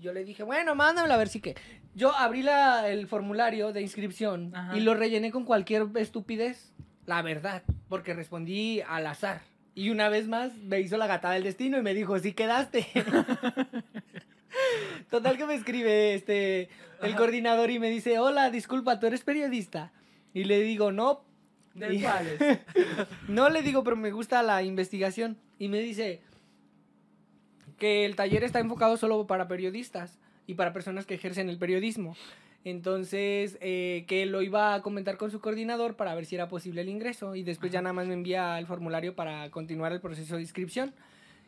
[0.00, 1.54] Yo le dije, bueno, mándamela a ver si qué.
[1.94, 4.76] Yo abrí la, el formulario de inscripción Ajá.
[4.76, 6.72] y lo rellené con cualquier estupidez,
[7.06, 9.42] la verdad, porque respondí al azar.
[9.74, 12.86] Y una vez más me hizo la gatada del destino y me dijo, sí quedaste.
[15.10, 16.62] Total que me escribe este
[17.02, 17.16] el Ajá.
[17.16, 19.92] coordinador y me dice, hola, disculpa, ¿tú eres periodista?
[20.32, 21.24] Y le digo, no,
[21.74, 22.04] ¿De Y-
[23.28, 25.36] no le digo, pero me gusta la investigación.
[25.58, 26.22] Y me dice
[27.78, 32.16] que el taller está enfocado solo para periodistas y para personas que ejercen el periodismo.
[32.64, 36.80] Entonces, eh, que lo iba a comentar con su coordinador para ver si era posible
[36.80, 37.34] el ingreso.
[37.34, 40.94] Y después ya nada más me envía el formulario para continuar el proceso de inscripción.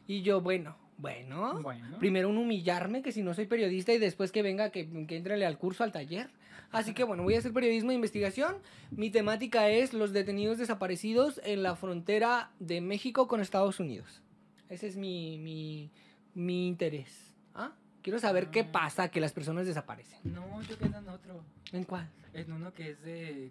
[0.06, 1.60] Y yo, bueno, bueno.
[1.62, 1.98] Bueno.
[1.98, 5.46] Primero un humillarme, que si no soy periodista, y después que venga, que, que entrele
[5.46, 6.28] al curso, al taller.
[6.70, 8.56] Así que bueno, voy a hacer periodismo de investigación.
[8.90, 14.20] Mi temática es los detenidos desaparecidos en la frontera de México con Estados Unidos.
[14.68, 15.90] Ese es mi, mi,
[16.36, 17.34] mi interés.
[17.54, 17.72] ¿Ah?
[18.02, 18.70] Quiero saber qué Ah.
[18.72, 20.20] pasa que las personas desaparecen.
[20.22, 21.42] No, yo quedo en otro.
[21.72, 22.08] ¿En cuál?
[22.32, 23.50] En uno que es de.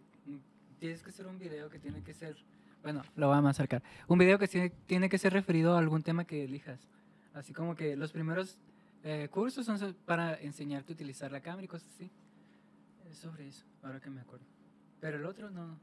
[0.80, 2.38] Tienes que hacer un video que tiene que ser.
[2.84, 3.82] Bueno, lo vamos a acercar.
[4.08, 6.80] Un video que tiene, tiene que ser referido a algún tema que elijas.
[7.34, 8.58] Así como que los primeros
[9.04, 12.10] eh, cursos son so- para enseñarte a utilizar la cámara y cosas así.
[13.12, 14.46] Es sobre eso, ahora que me acuerdo.
[15.02, 15.78] Pero el otro no.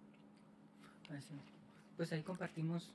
[1.17, 1.35] Así.
[1.97, 2.91] Pues ahí compartimos.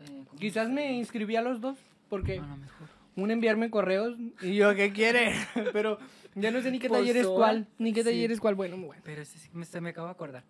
[0.00, 1.78] eh, Quizás me inscribí a los dos,
[2.10, 2.88] porque lo mejor.
[3.16, 5.32] Un enviarme correos y yo, ¿qué quiere?
[5.72, 5.98] Pero
[6.34, 8.10] ya no sé ni qué Pues, taller es cuál, ni qué sí.
[8.10, 8.54] taller es cuál.
[8.54, 9.02] Bueno, bueno.
[9.04, 10.44] Pero ese sí me, se me acabo de acordar.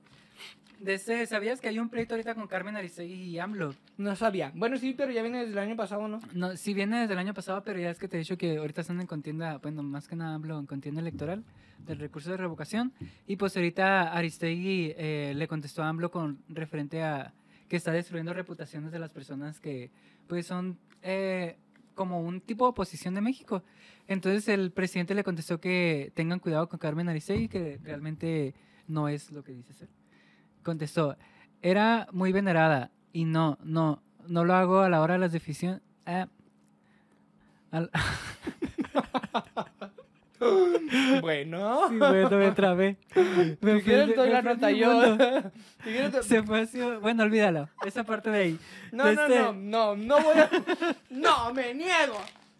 [0.81, 3.75] De ese, ¿Sabías que hay un pleito ahorita con Carmen Aristegui y AMLO?
[3.97, 4.53] No sabía.
[4.55, 6.21] Bueno, sí, pero ya viene desde el año pasado, ¿no?
[6.35, 8.59] No, sí viene desde el año pasado, pero ya es que te he dicho que
[8.59, 11.45] ahorita están en contienda, bueno, más que nada hablo en contienda electoral
[11.87, 12.93] del recurso de revocación.
[13.27, 17.33] Y pues ahorita Aristegui eh, le contestó a AMLO con referente a
[17.71, 19.91] que está destruyendo reputaciones de las personas que
[20.27, 21.57] pues son eh,
[21.97, 23.65] como un tipo de oposición de México.
[24.07, 28.55] Entonces el presidente le contestó que tengan cuidado con Carmen Aristegui, que realmente
[28.87, 29.89] no es lo que dice ser.
[30.63, 31.17] Contestó,
[31.63, 35.81] era muy venerada y no, no, no lo hago a la hora de las decisiones.
[41.21, 41.89] Bueno.
[41.89, 42.97] Sí, bueno, me trabé.
[43.61, 45.17] Me Si quieres doy la nota yo.
[46.23, 46.81] Se fue así.
[47.01, 47.69] Bueno, olvídalo.
[47.85, 48.59] Esa parte de ahí.
[48.93, 50.51] No, no, Este- no, no, no voy a...
[51.11, 52.19] No, me niego.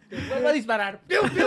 [0.09, 0.99] Vuelvo a disparar.
[1.07, 1.45] ¡Piu, piu!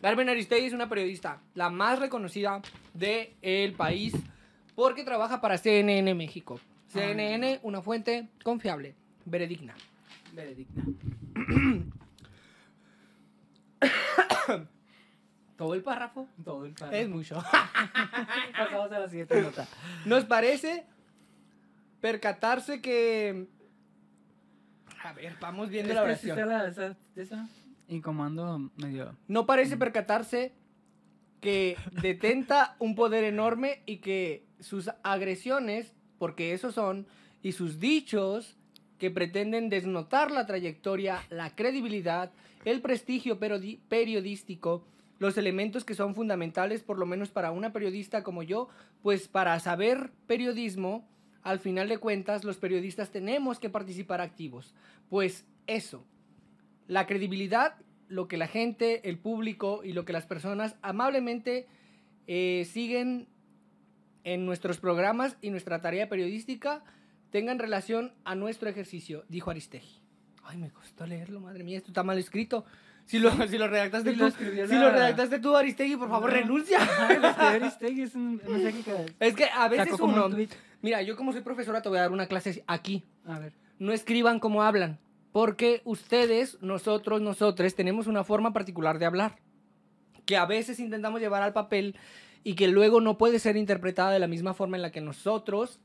[0.00, 2.60] Carmen Aristegui es una periodista, la más reconocida
[2.92, 4.12] del país,
[4.74, 6.58] porque trabaja para CNN México.
[6.88, 9.74] CNN, una fuente confiable, veredigna.
[10.34, 10.82] Veredicta.
[15.56, 17.36] Todo el párrafo Todo el es mucho.
[18.58, 19.66] Pasamos a la siguiente nota.
[20.06, 20.86] Nos parece
[22.00, 23.46] percatarse que...
[25.04, 26.38] A ver, vamos viendo la oración.
[26.38, 27.48] esa, esa
[27.88, 29.16] incomando medio.
[29.28, 30.52] No parece percatarse
[31.40, 37.06] que detenta un poder enorme y que sus agresiones, porque esos son,
[37.42, 38.56] y sus dichos
[38.98, 42.30] que pretenden desnotar la trayectoria, la credibilidad,
[42.64, 44.84] el prestigio periodístico,
[45.18, 48.68] los elementos que son fundamentales, por lo menos para una periodista como yo,
[49.02, 51.08] pues para saber periodismo,
[51.42, 54.74] al final de cuentas, los periodistas tenemos que participar activos.
[55.08, 56.04] Pues eso,
[56.86, 57.76] la credibilidad,
[58.08, 61.66] lo que la gente, el público y lo que las personas amablemente
[62.26, 63.28] eh, siguen
[64.24, 66.84] en nuestros programas y nuestra tarea periodística
[67.30, 70.01] tengan relación a nuestro ejercicio, dijo Aristegui.
[70.44, 72.64] Ay, me costó leerlo, madre mía, esto está mal escrito.
[73.04, 76.30] Si lo, si lo redactaste Sí, tú, lo si lo redactaste tú, Aristegui, por favor,
[76.30, 76.36] No.
[76.36, 76.78] renuncia.
[77.38, 80.26] Ay, Aristegui es un mensaje que Es que a veces uno...
[80.26, 80.48] un.
[80.82, 83.02] Mira, yo como soy profesora te voy a dar una clase aquí.
[83.26, 83.52] A ver.
[83.78, 84.98] no escriban como hablan,
[85.32, 89.38] porque ustedes, nosotros, nosotros tenemos una forma particular de hablar,
[90.24, 91.96] que a veces intentamos llevar al papel
[92.44, 95.80] y que luego no puede ser interpretada de la misma forma en la que nosotros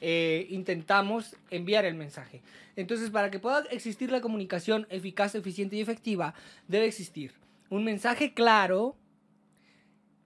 [0.00, 2.42] eh, intentamos enviar el mensaje.
[2.76, 6.34] Entonces, para que pueda existir la comunicación eficaz, eficiente y efectiva,
[6.68, 7.32] debe existir
[7.70, 8.96] un mensaje claro,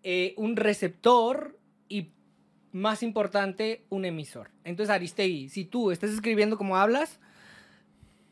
[0.03, 2.11] eh, un receptor y,
[2.73, 4.51] más importante, un emisor.
[4.65, 7.21] Entonces, Aristegui, si tú estás escribiendo como hablas,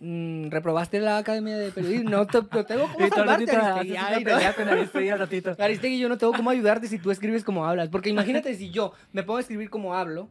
[0.00, 2.10] mm, reprobaste la academia de periodismo.
[2.10, 3.66] No, te, no tengo cómo Y salvarte, Aristegui.
[3.66, 4.30] haces una Ay, no.
[4.30, 5.56] pelea con Aristegui al ratito.
[5.58, 7.88] Aristegui, yo no tengo cómo ayudarte si tú escribes como hablas.
[7.88, 10.28] Porque imagínate si yo me pongo a escribir como hablo,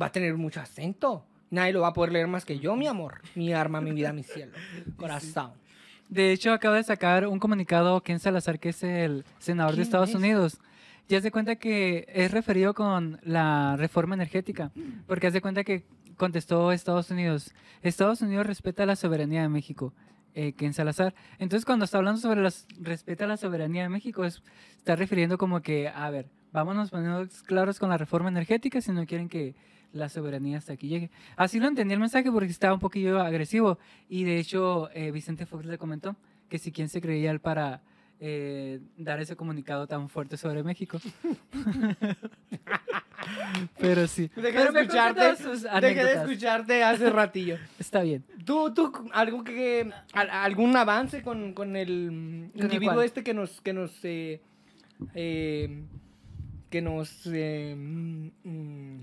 [0.00, 1.24] va a tener mucho acento.
[1.50, 3.22] Nadie lo va a poder leer más que yo, mi amor.
[3.34, 4.52] Mi arma, mi vida, mi cielo.
[4.96, 5.52] Corazón.
[6.08, 9.82] De hecho, acaba de sacar un comunicado Ken Salazar, que es el senador de ¿Quién
[9.82, 10.14] Estados es?
[10.16, 10.58] Unidos.
[11.08, 14.70] Ya se cuenta que es referido con la reforma energética,
[15.06, 15.84] porque hace cuenta que
[16.16, 17.52] contestó Estados Unidos.
[17.82, 19.92] Estados Unidos respeta la soberanía de México,
[20.34, 21.14] eh, Ken Salazar.
[21.38, 24.42] Entonces, cuando está hablando sobre la respeta la soberanía de México, es,
[24.76, 29.06] está refiriendo como que, a ver, vámonos poniendo claros con la reforma energética si no
[29.06, 29.54] quieren que
[29.92, 31.10] la soberanía hasta aquí llegue.
[31.36, 35.46] Así lo entendí el mensaje porque estaba un poquillo agresivo y de hecho eh, Vicente
[35.46, 36.16] Fox le comentó
[36.48, 37.80] que si quién se creía él para
[38.20, 40.98] eh, dar ese comunicado tan fuerte sobre México.
[43.78, 44.30] Pero sí.
[44.36, 45.20] Dejé Pero de escucharte.
[45.80, 47.56] Dejé de escucharte hace ratillo.
[47.78, 48.24] Está bien.
[48.44, 53.06] ¿Tú, tú, algo que, al- algún avance con, con el mm, ¿Con el individuo cuál?
[53.06, 54.40] este que nos, que nos, eh,
[55.14, 55.82] eh,
[56.70, 58.98] que nos, eh, mm,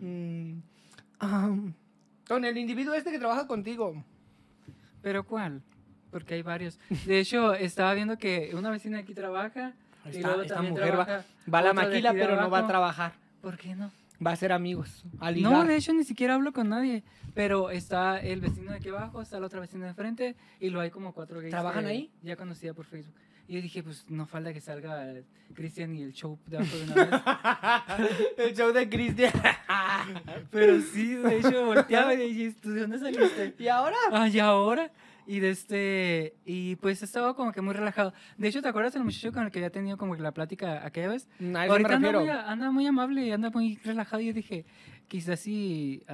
[0.00, 1.68] mm,
[2.28, 4.04] con el individuo este que trabaja contigo?
[5.02, 5.62] ¿Pero cuál?
[6.10, 6.78] Porque hay varios.
[7.06, 9.74] De hecho, estaba viendo que una vecina aquí trabaja.
[10.04, 12.66] y Esta, luego esta también mujer va, va a la maquila, pero no va a
[12.66, 13.12] trabajar.
[13.40, 13.90] ¿Por qué no?
[14.24, 15.52] Va a ser amigos, a ligar.
[15.52, 17.04] No, de hecho ni siquiera hablo con nadie.
[17.34, 20.80] Pero está el vecino de aquí abajo, está la otra vecina de enfrente y lo
[20.80, 21.50] hay como cuatro gays.
[21.50, 22.10] ¿Trabajan ahí?
[22.22, 23.14] Ya conocía por Facebook.
[23.48, 25.14] Y yo dije, pues no falta que salga
[25.54, 27.20] Cristian y el show de abajo de una vez.
[28.38, 29.32] el show de Cristian.
[30.50, 33.54] Pero sí, de hecho volteaba y dije, ¿tú de dónde saliste?
[33.58, 33.96] ¿Y ahora?
[34.10, 34.90] Ah, ¿y ahora?
[35.28, 38.12] Y de este, y pues estaba como que muy relajado.
[38.36, 40.84] De hecho, ¿te acuerdas del muchacho con el que había tenido como que la plática
[40.86, 41.28] aquella vez?
[41.40, 44.22] A me Ahorita anda muy, anda muy amable y anda muy relajado.
[44.22, 44.66] Y yo dije,
[45.08, 46.04] quizás sí,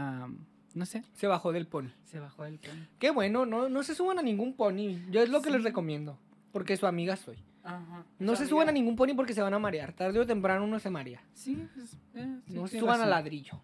[0.74, 1.90] no sé, Se bajó del pony.
[2.04, 2.86] se bajó el tono.
[2.98, 4.98] Qué bueno, no, no se suban a ningún pony.
[5.10, 6.18] Yo es lo que les recomiendo.
[6.52, 7.42] Porque su amiga soy.
[7.64, 8.04] Ajá.
[8.18, 9.92] No se suban a ningún pony porque se van a marear.
[9.92, 11.22] Tarde o temprano uno se marea.
[11.32, 13.04] Sí, pues, eh, sí, no se suban razón.
[13.04, 13.60] al ladrillo.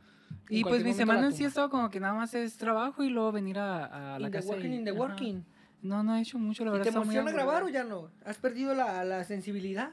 [0.50, 3.32] Y pues mi semana en sí estado como que nada más es trabajo y luego
[3.32, 4.48] venir a, a la In the casa.
[4.50, 4.98] working, y- in the ajá.
[5.00, 5.44] working.
[5.82, 6.90] No, no he hecho mucho, la ¿Y verdad.
[6.92, 8.10] te emociona grabar o ya no?
[8.24, 9.90] ¿Has perdido la, la sensibilidad?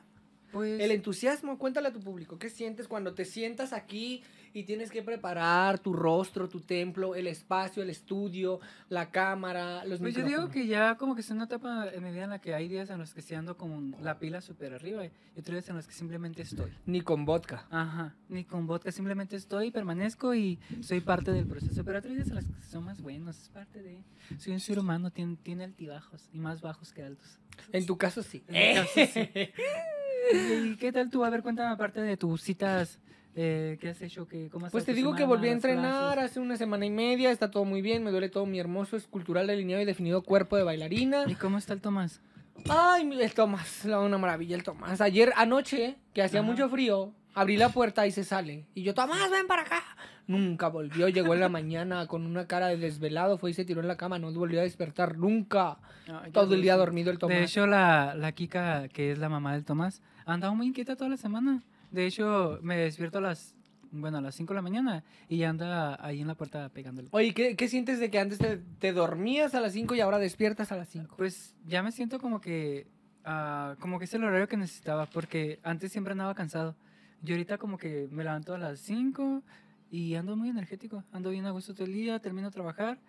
[0.56, 2.40] Pues, El entusiasmo, cuéntale a tu público.
[2.40, 7.28] ¿Qué sientes cuando te sientas aquí y tienes que preparar tu rostro, tu templo, el
[7.28, 10.54] espacio, el estudio, la cámara, los Pues yo digo micrófonos?
[10.54, 12.90] que ya como que es una etapa en mi vida en la que hay días
[12.90, 15.88] en los que sí ando como la pila súper arriba y otros días en los
[15.88, 16.72] que simplemente estoy.
[16.86, 17.68] Ni con vodka.
[17.70, 21.84] Ajá, ni con vodka, simplemente estoy, permanezco y soy parte del proceso.
[21.84, 24.02] Pero otros días en los que son más buenos, es parte de...
[24.38, 27.40] Soy un ser humano, tiene, tiene altibajos y más bajos que altos.
[27.74, 28.42] En tu caso sí.
[28.48, 29.30] En mi caso, sí.
[30.34, 31.24] ¿Y qué tal tú?
[31.24, 33.00] A ver, cuéntame aparte de tus citas,
[33.36, 34.28] eh, ¿qué has hecho?
[34.28, 36.32] ¿Qué, ¿Cómo has Pues te digo que volví a entrenar clases?
[36.32, 39.48] hace una semana y media, está todo muy bien, me duele todo mi hermoso escultural
[39.48, 41.26] delineado y definido cuerpo de bailarina.
[41.28, 42.22] ¿Y cómo está el Tomás?
[42.70, 45.02] Ay, el Tomás, una maravilla el Tomás.
[45.02, 46.50] Ayer anoche, que hacía Ajá.
[46.50, 48.66] mucho frío, abrí la puerta y se sale.
[48.74, 49.84] Y yo, Tomás, ven para acá.
[50.28, 53.82] Nunca volvió, llegó en la mañana con una cara de desvelado, fue y se tiró
[53.82, 55.78] en la cama, no volvió a despertar nunca.
[56.08, 57.38] Ay, Todo el día dormido el Tomás.
[57.38, 60.96] De hecho, la, la Kika, que es la mamá del Tomás, ha andado muy inquieta
[60.96, 61.64] toda la semana.
[61.92, 63.56] De hecho, me despierto a las,
[63.92, 67.10] bueno, a las 5 de la mañana y anda ahí en la puerta pegándole.
[67.12, 70.20] Oye, ¿qué, qué sientes de que antes te, te dormías a las 5 y ahora
[70.20, 71.16] despiertas a las 5?
[71.18, 72.88] Pues ya me siento como que,
[73.24, 76.76] ah, como que es el horario que necesitaba, porque antes siempre andaba cansado.
[77.24, 79.44] Y ahorita como que me levanto a las 5
[79.92, 83.00] y ando muy energético, ando bien a gusto todo el día, termino de trabajar,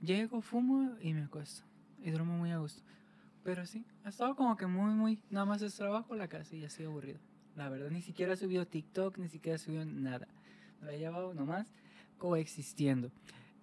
[0.00, 1.64] llego, fumo y me acuesto.
[2.02, 2.82] Y duermo muy a gusto.
[3.44, 6.64] Pero sí, ha estado como que muy, muy, nada más es trabajo, la casa y
[6.64, 7.18] así aburrido.
[7.56, 10.28] La verdad, ni siquiera he subido TikTok, ni siquiera he subido nada.
[10.80, 11.66] Me la he llevado nomás
[12.18, 13.10] coexistiendo.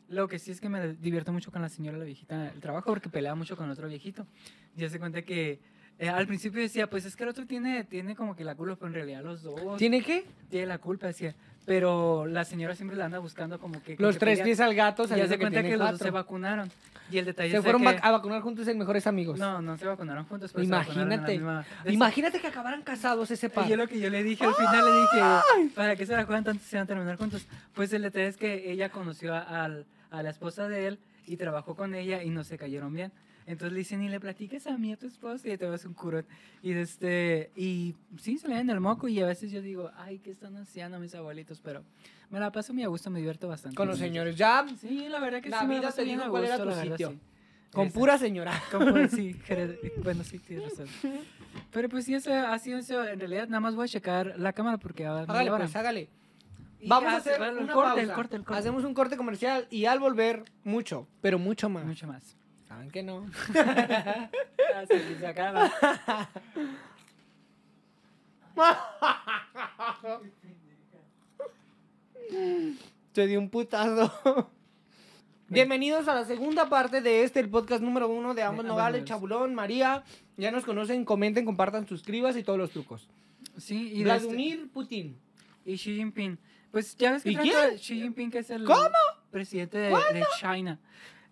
[0.09, 2.87] Lo que sí es que me divierto mucho con la señora, la viejita, el trabajo,
[2.89, 4.27] porque pelea mucho con otro viejito.
[4.75, 5.59] Ya se cuenta que
[5.97, 8.75] eh, al principio decía, pues es que el otro tiene, tiene como que la culpa,
[8.75, 10.25] pero en realidad los dos ¿Tiene qué?
[10.49, 11.35] tiene la culpa, decía.
[11.65, 13.95] Pero la señora siempre la anda buscando como que...
[13.99, 15.99] Los que tres pies al gato, Y ya se que cuenta tiene que los dos
[15.99, 16.71] se vacunaron.
[17.11, 17.99] Y el detalle Se es fueron que...
[18.01, 19.37] a vacunar juntos en mejores amigos.
[19.39, 21.37] No, no se vacunaron juntos, pero se vacunaron Imagínate.
[21.39, 23.65] misma- Imagínate que acabaran casados ese par.
[23.65, 26.25] y yo lo que yo le dije al final le dije, ¿para qué se la
[26.25, 27.45] juegan tanto si van a terminar juntos?
[27.73, 31.37] Pues el detalle es que ella conoció a, al- a la esposa de él y
[31.37, 33.11] trabajó con ella y no se cayeron bien.
[33.49, 35.93] Entonces le dicen, y le platiques a mí, a tu esposa, y te vas un
[35.95, 36.23] curón.
[36.61, 40.19] Y, este, y sí, se le dan el moco y a veces yo digo, ay,
[40.19, 41.59] ¿qué están haciendo mis abuelitos?
[41.59, 41.83] Pero
[42.29, 43.75] me la paso muy a gusto, me divierto bastante.
[43.75, 44.35] Con los señores.
[44.35, 46.57] Ya, Sí, la verdad que La sí me vida la paso te dijo cuál era
[46.57, 47.09] gusto, tu la verdad, sitio.
[47.09, 47.19] sí.
[47.73, 48.53] con pura señora.
[48.71, 50.87] Como, sí, Jerez- bueno, sí, tienes razón.
[51.71, 53.03] Pero pues sí, eso ha sido eso.
[53.03, 56.07] En realidad, nada más voy a checar la cámara porque me Hágale, pues, hágale.
[56.81, 58.13] Y Vamos a hacer el corte, el pausa.
[58.13, 58.59] corte, el corte.
[58.59, 61.83] Hacemos un corte comercial y al volver, mucho, pero mucho más.
[61.85, 62.37] Mucho más.
[62.69, 63.25] Saben que no.
[64.75, 65.71] Ah, se, acaba.
[73.13, 74.51] Se dio un putazo.
[75.47, 79.03] Bienvenidos a la segunda parte de este, el podcast número uno de ambos Nogales.
[79.05, 80.03] Chabulón, María.
[80.37, 83.09] Ya nos conocen, comenten, compartan, suscríbanse y todos los trucos.
[83.57, 85.17] Sí, y, de este- Vladimir Putin.
[85.65, 86.37] y Xi Jinping.
[86.71, 87.75] Pues ya ves que ¿Y quién?
[87.77, 88.89] Xi Jinping, que es el ¿Cómo?
[89.31, 90.79] presidente de, de China.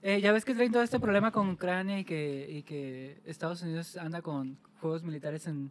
[0.07, 3.61] Eh, ya ves que traen todo este problema con Ucrania y que, y que Estados
[3.61, 5.69] Unidos anda con juegos militares en,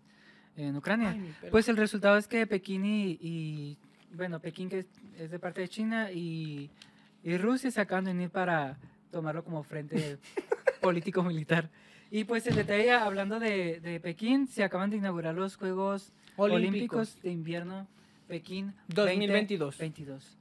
[0.58, 1.12] en Ucrania.
[1.12, 1.34] Ay.
[1.50, 3.78] Pues el resultado es que Pekín y, y,
[4.12, 4.84] bueno, Pekín que
[5.18, 6.68] es de parte de China y,
[7.24, 8.76] y Rusia se acaban de unir para
[9.10, 10.18] tomarlo como frente
[10.82, 11.70] político militar.
[12.10, 16.68] Y pues el detalle, hablando de, de Pekín, se acaban de inaugurar los Juegos Olímpicos.
[16.68, 17.86] Olímpicos de Invierno
[18.28, 19.78] Pekín 2022.
[19.78, 20.36] 2022.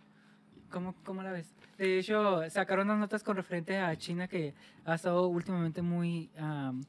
[0.69, 1.55] ¿Cómo, ¿Cómo la ves?
[1.77, 4.53] De hecho, sacaron unas notas con referente a China que
[4.85, 6.81] ha estado últimamente muy am,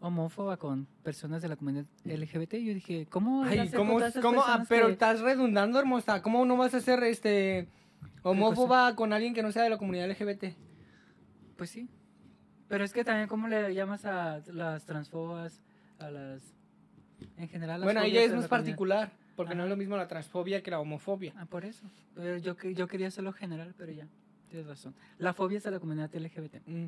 [0.00, 2.54] homófoba con personas de la comunidad LGBT.
[2.54, 3.44] Yo dije, ¿cómo?
[3.44, 6.22] Ay, ¿cómo, cómo- ah, pero que- estás redundando, hermosa.
[6.22, 7.68] ¿Cómo no vas a ser este
[8.22, 10.54] homófoba con alguien que no sea de la comunidad LGBT?
[11.56, 11.88] Pues sí.
[12.68, 15.62] Pero es que también, ¿cómo le llamas a las transfobas,
[16.00, 16.42] a las...
[17.38, 18.76] En general, las Bueno, ella es más comunidad?
[19.36, 21.32] Porque no es lo mismo la transfobia que la homofobia.
[21.36, 21.84] Ah, por eso.
[22.14, 24.08] Pero yo, yo quería hacerlo general, pero ya.
[24.48, 24.94] Tienes razón.
[25.18, 26.62] La fobia es a la comunidad LGBT.
[26.66, 26.86] Mm.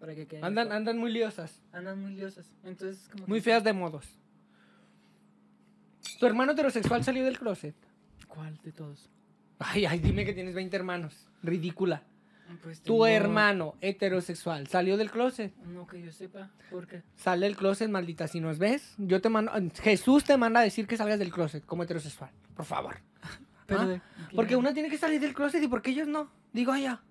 [0.00, 2.52] Para que quede Andan, andan muy liosas, Andan muy liosas.
[2.64, 4.06] Entonces, como muy que- feas de modos.
[6.20, 7.74] ¿Tu hermano heterosexual salió del closet?
[8.28, 9.08] ¿Cuál de todos?
[9.58, 11.26] Ay, ay, dime que tienes 20 hermanos.
[11.42, 12.02] Ridícula.
[12.62, 15.54] Pues Tu tengo- hermano heterosexual salió del closet.
[15.66, 16.50] No que yo sepa.
[16.70, 17.02] ¿Por qué?
[17.16, 18.26] Sale del closet, maldita.
[18.28, 19.52] Si nos ves, yo te mando.
[19.82, 22.30] Jesús te manda a decir que salgas del closet como heterosexual.
[22.54, 22.96] Por favor.
[23.66, 24.00] Pero ¿Ah?
[24.34, 26.30] Porque una tiene que salir del closet y porque ellos no.
[26.52, 27.02] Digo, ay, ya.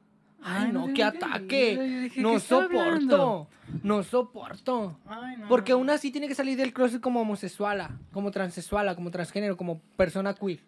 [0.41, 2.10] Ay, Ay, no, no qué ataque.
[2.17, 3.48] No ¿qué está soporto.
[3.84, 5.00] No soporto.
[5.08, 5.80] Ay, no, Porque no.
[5.80, 10.34] una sí tiene que salir del closet como homosexuala, como transexuala, como transgénero, como persona
[10.34, 10.60] queer.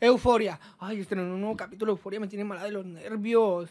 [0.00, 0.58] Euforia.
[0.78, 3.68] Ay, estrenó un nuevo capítulo de Euforia, me tiene mala de los nervios.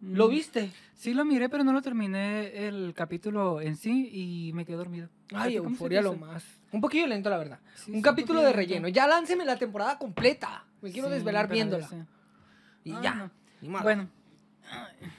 [0.00, 0.70] ¿Lo Mm, viste?
[0.94, 5.08] Sí lo miré, pero no lo terminé el capítulo en sí y me quedé dormido.
[5.34, 6.44] Ay, ¿A ti cómo se te Euforia lo más.
[6.72, 7.58] Un poquillo lento, la verdad.
[7.74, 8.56] Sí, un sí, capítulo de lento.
[8.58, 8.88] relleno.
[8.88, 10.64] Ya lánceme la temporada completa.
[10.82, 11.88] Me quiero Sí, desvelar viéndola.
[12.84, 13.14] Y Ah, ya.
[13.14, 13.30] no.
[13.82, 14.08] Bueno,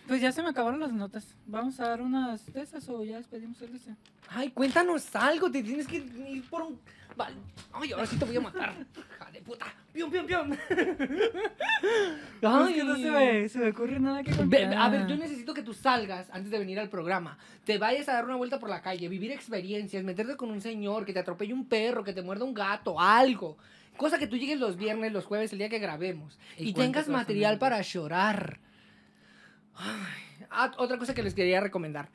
[0.08, 1.36] pues ya se me acabaron las notas.
[1.46, 3.96] Vamos a dar unas de esas o ya despedimos el DC.
[4.30, 5.50] Ay, cuéntanos algo.
[5.52, 6.80] Te tienes que ir por un.
[7.15, 7.36] Vale.
[7.74, 8.74] Ay, ahora sí te voy a matar.
[9.15, 9.65] Hija de puta.
[9.93, 10.52] Pium, pium, pium.
[12.41, 14.74] Ay, que no se me, se me ocurre nada que contar.
[14.74, 17.38] a ver, yo necesito que tú salgas antes de venir al programa.
[17.65, 21.06] Te vayas a dar una vuelta por la calle, vivir experiencias, meterte con un señor,
[21.06, 23.58] que te atropelle un perro, que te muerda un gato, algo.
[23.98, 26.39] Cosa que tú llegues los viernes, los jueves, el día que grabemos.
[26.58, 28.60] Y tengas material para llorar.
[29.76, 32.10] Ay, ah, otra cosa que les quería recomendar.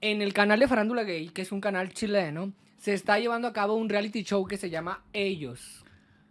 [0.00, 3.52] En el canal de Farándula Gay, que es un canal chileno, se está llevando a
[3.52, 5.84] cabo un reality show que se llama Ellos,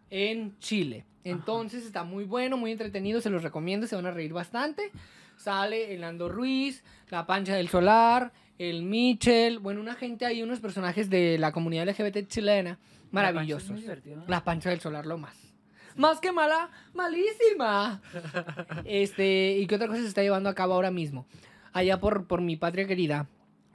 [0.10, 1.06] en Chile.
[1.24, 4.92] Entonces está muy bueno, muy entretenido, se los recomiendo, se van a reír bastante.
[5.36, 10.60] Sale el Nando Ruiz, la Pancha del Solar, el Michel, bueno, una gente ahí, unos
[10.60, 13.72] personajes de la comunidad LGBT chilena, La Pancha maravillosos.
[13.72, 14.24] muy divertido.
[14.28, 15.36] La Pancha del Solar lo más.
[15.96, 18.02] Más que mala, malísima.
[18.86, 21.26] Este, ¿y qué otra cosa se está llevando a cabo ahora mismo?
[21.74, 23.28] Allá por, por mi patria querida.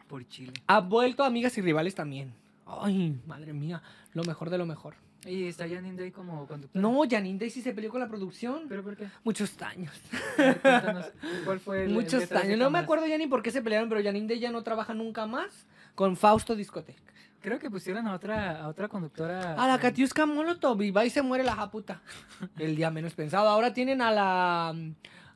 [0.09, 0.53] Por Chile.
[0.67, 2.33] Ha vuelto Amigas y Rivales también.
[2.67, 3.83] Ay, madre mía,
[4.15, 4.95] lo mejor de lo mejor.
[5.25, 6.81] Y está Janine Day como conductora.
[6.83, 8.63] No, Janine Daisy se peleó con la producción.
[8.69, 9.07] ¿Pero por qué?
[9.23, 9.93] Muchos años.
[10.37, 10.61] Ver,
[11.45, 12.59] ¿Cuál fue el- el Muchos de años.
[12.59, 14.95] No me acuerdo ya ni por qué se pelearon, pero Janine Day ya no trabaja
[14.95, 17.01] nunca más con Fausto Discoteca.
[17.41, 19.55] Creo que pusieron a otra, a otra conductora.
[19.55, 22.01] A la Katiuska Molotov y va y se muere la japuta.
[22.59, 23.49] El día menos pensado.
[23.49, 24.75] Ahora tienen a la.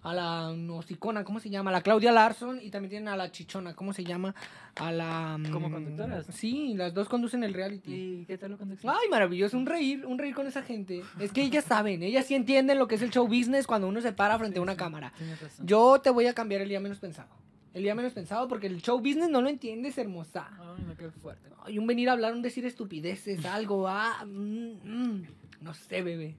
[0.06, 1.70] A la hocicona, ¿cómo se llama?
[1.70, 4.36] A la Claudia Larson y también tienen a la chichona, ¿cómo se llama?
[4.76, 5.36] A la.
[5.50, 6.26] ¿Como mm, conductoras?
[6.30, 7.92] Sí, las dos conducen el reality.
[7.92, 8.94] ¿Y qué tal lo conducción?
[8.96, 11.02] Ay, maravilloso, un reír, un reír con esa gente.
[11.18, 14.00] Es que ellas saben, ellas sí entienden lo que es el show business cuando uno
[14.00, 15.12] se para frente a una cámara.
[15.18, 15.66] Tienes razón.
[15.66, 17.30] Yo te voy a cambiar el día menos pensado.
[17.74, 20.48] El día menos pensado porque el show business no lo entiendes, hermosa.
[20.52, 21.50] Ay, no, qué fuerte.
[21.64, 25.26] Ay, un venir a hablar, un decir estupideces, algo, ah, mm, mm.
[25.62, 26.36] no sé, bebé.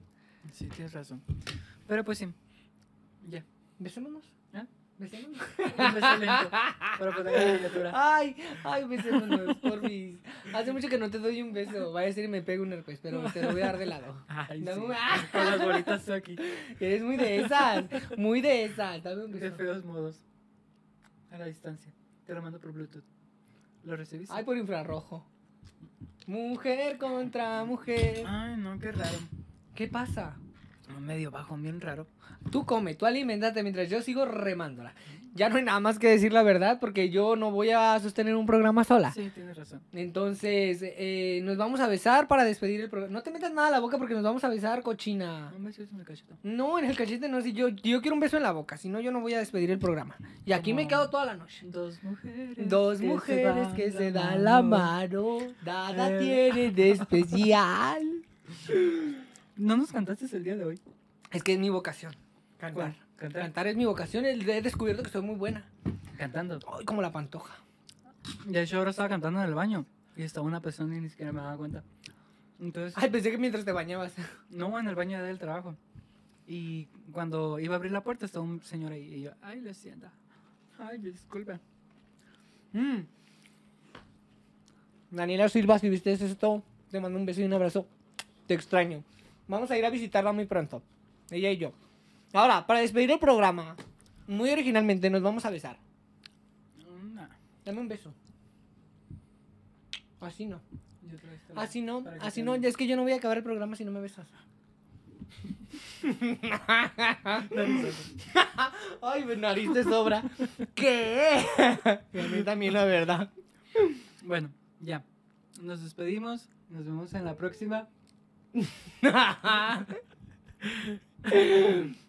[0.52, 1.22] Sí, tienes razón.
[1.86, 2.28] Pero pues sí.
[3.28, 3.44] Ya.
[3.78, 4.24] Besémonos.
[4.54, 4.64] ¿Eh?
[4.98, 5.38] Besémonos.
[5.58, 6.50] Un beso lento
[6.98, 7.92] para poner la miniatura.
[7.94, 10.18] Ay, ay, besémonos, porfis.
[10.52, 11.92] Hace mucho que no te doy un beso.
[11.92, 13.86] Vaya a ser y me pego un herpes, pero te lo voy a dar de
[13.86, 14.24] lado.
[14.26, 14.86] Ay, Dame sí.
[14.86, 16.36] un- ah, Con las bolitas aquí.
[16.80, 17.84] Eres muy de esas,
[18.16, 19.02] muy de esas.
[19.04, 19.56] Dame un De beso.
[19.56, 20.20] feos modos.
[21.30, 21.92] A la distancia.
[22.26, 23.04] Te lo mando por Bluetooth.
[23.84, 24.34] ¿Lo recibiste?
[24.34, 25.24] Ay, por infrarrojo.
[26.26, 28.24] Mujer contra mujer.
[28.26, 29.16] Ay, no, qué raro.
[29.74, 30.36] ¿Qué pasa?
[31.00, 32.06] Medio bajo, bien raro.
[32.50, 34.94] Tú come, tú alimentate mientras yo sigo remándola.
[35.34, 38.34] ya no hay nada más que decir la verdad porque yo no voy a sostener
[38.36, 39.12] un programa sola.
[39.12, 39.80] Sí, tienes razón.
[39.92, 43.12] Entonces, eh, nos vamos a besar para despedir el programa.
[43.12, 45.52] No te metas nada a la boca porque nos vamos a besar, cochina.
[45.56, 46.34] Un beso en el cachete.
[46.42, 47.40] No, en el cachete no.
[47.40, 49.38] Si yo, yo quiero un beso en la boca, si no, yo no voy a
[49.38, 50.16] despedir el programa.
[50.44, 51.66] Y aquí me Como- quedo toda la noche.
[51.68, 52.68] Dos mujeres.
[52.68, 56.18] Dos que mujeres se que dan se dan la mano, nada Eh.
[56.20, 58.02] tienen de especial.
[59.58, 60.80] ¿No nos cantaste el día de hoy?
[61.32, 62.14] Es que es mi vocación.
[62.58, 62.94] Cantar.
[63.16, 63.42] ¿Cantar?
[63.42, 64.24] Cantar es mi vocación.
[64.24, 65.64] He descubierto que soy muy buena.
[66.16, 66.60] Cantando.
[66.78, 67.56] Ay, como la pantoja.
[68.46, 69.84] De hecho, ahora estaba cantando en el baño.
[70.16, 71.82] Y estaba una persona y ni siquiera me daba cuenta.
[72.60, 74.12] Entonces, Ay, pensé que mientras te bañabas.
[74.50, 75.74] no, en el baño del trabajo.
[76.46, 79.12] Y cuando iba a abrir la puerta estaba un señor ahí.
[79.12, 80.12] Y yo, ay, le sienta.
[80.78, 81.58] Ay, disculpe.
[82.72, 83.00] Mm.
[85.10, 87.88] Daniela Silva, si viste esto, te mando un beso y un abrazo.
[88.46, 89.02] Te extraño.
[89.48, 90.82] Vamos a ir a visitarla muy pronto.
[91.30, 91.72] Ella y yo.
[92.32, 93.76] Ahora, para despedir el programa,
[94.26, 95.78] muy originalmente nos vamos a besar.
[97.64, 98.12] Dame un beso.
[100.20, 100.60] Así no.
[101.54, 102.04] Así no.
[102.20, 102.54] Así no.
[102.54, 104.26] Es que yo no voy a acabar el programa si no me besas.
[109.02, 110.22] Ay, mi nariz te sobra.
[110.74, 111.44] ¿Qué?
[112.12, 113.30] Y a mí también, la verdad.
[114.22, 115.04] Bueno, ya.
[115.60, 116.48] Nos despedimos.
[116.70, 117.88] Nos vemos en la próxima.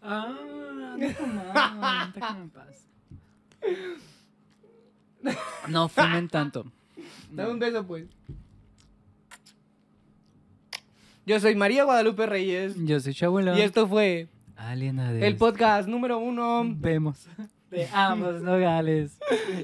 [0.01, 0.35] Ah,
[0.97, 1.43] déjame,
[2.13, 2.87] déjame en paz.
[5.67, 6.65] No fumen tanto.
[7.31, 8.05] Dame un beso, pues.
[11.25, 12.75] Yo soy María Guadalupe Reyes.
[12.85, 13.55] Yo soy Chabuelo.
[13.57, 15.21] Y esto fue Alienades.
[15.23, 16.63] el podcast número uno.
[16.65, 17.27] Vemos.
[17.69, 19.19] De ambos nogales.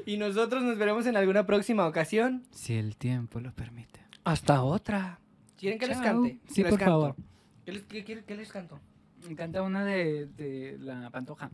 [0.05, 2.43] Y nosotros nos veremos en alguna próxima ocasión.
[2.51, 3.99] Si el tiempo lo permite.
[4.25, 5.19] Hasta otra.
[5.65, 6.05] ¿Quieren que les Chao.
[6.05, 6.39] cante?
[6.47, 6.91] Sí, Les por canto.
[6.91, 7.15] favor.
[7.65, 8.79] ¿Qué les, qué quiere- qué les canto?
[9.25, 11.49] Me encanta una de, de la pantoja.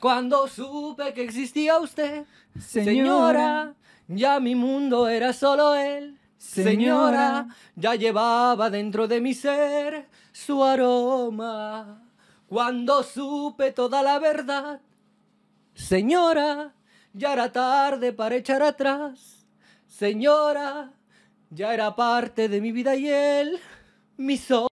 [0.00, 2.24] Cuando supe que existía usted,
[2.58, 3.74] señora,
[4.08, 6.18] ya mi mundo era solo él.
[6.38, 12.02] Señora, ya llevaba dentro de mi ser su aroma.
[12.48, 14.80] Cuando supe toda la verdad,
[15.74, 16.72] señora,
[17.12, 19.46] ya era tarde para echar atrás.
[19.88, 20.92] Señora,
[21.50, 23.58] ya era parte de mi vida y él,
[24.16, 24.68] mi sol.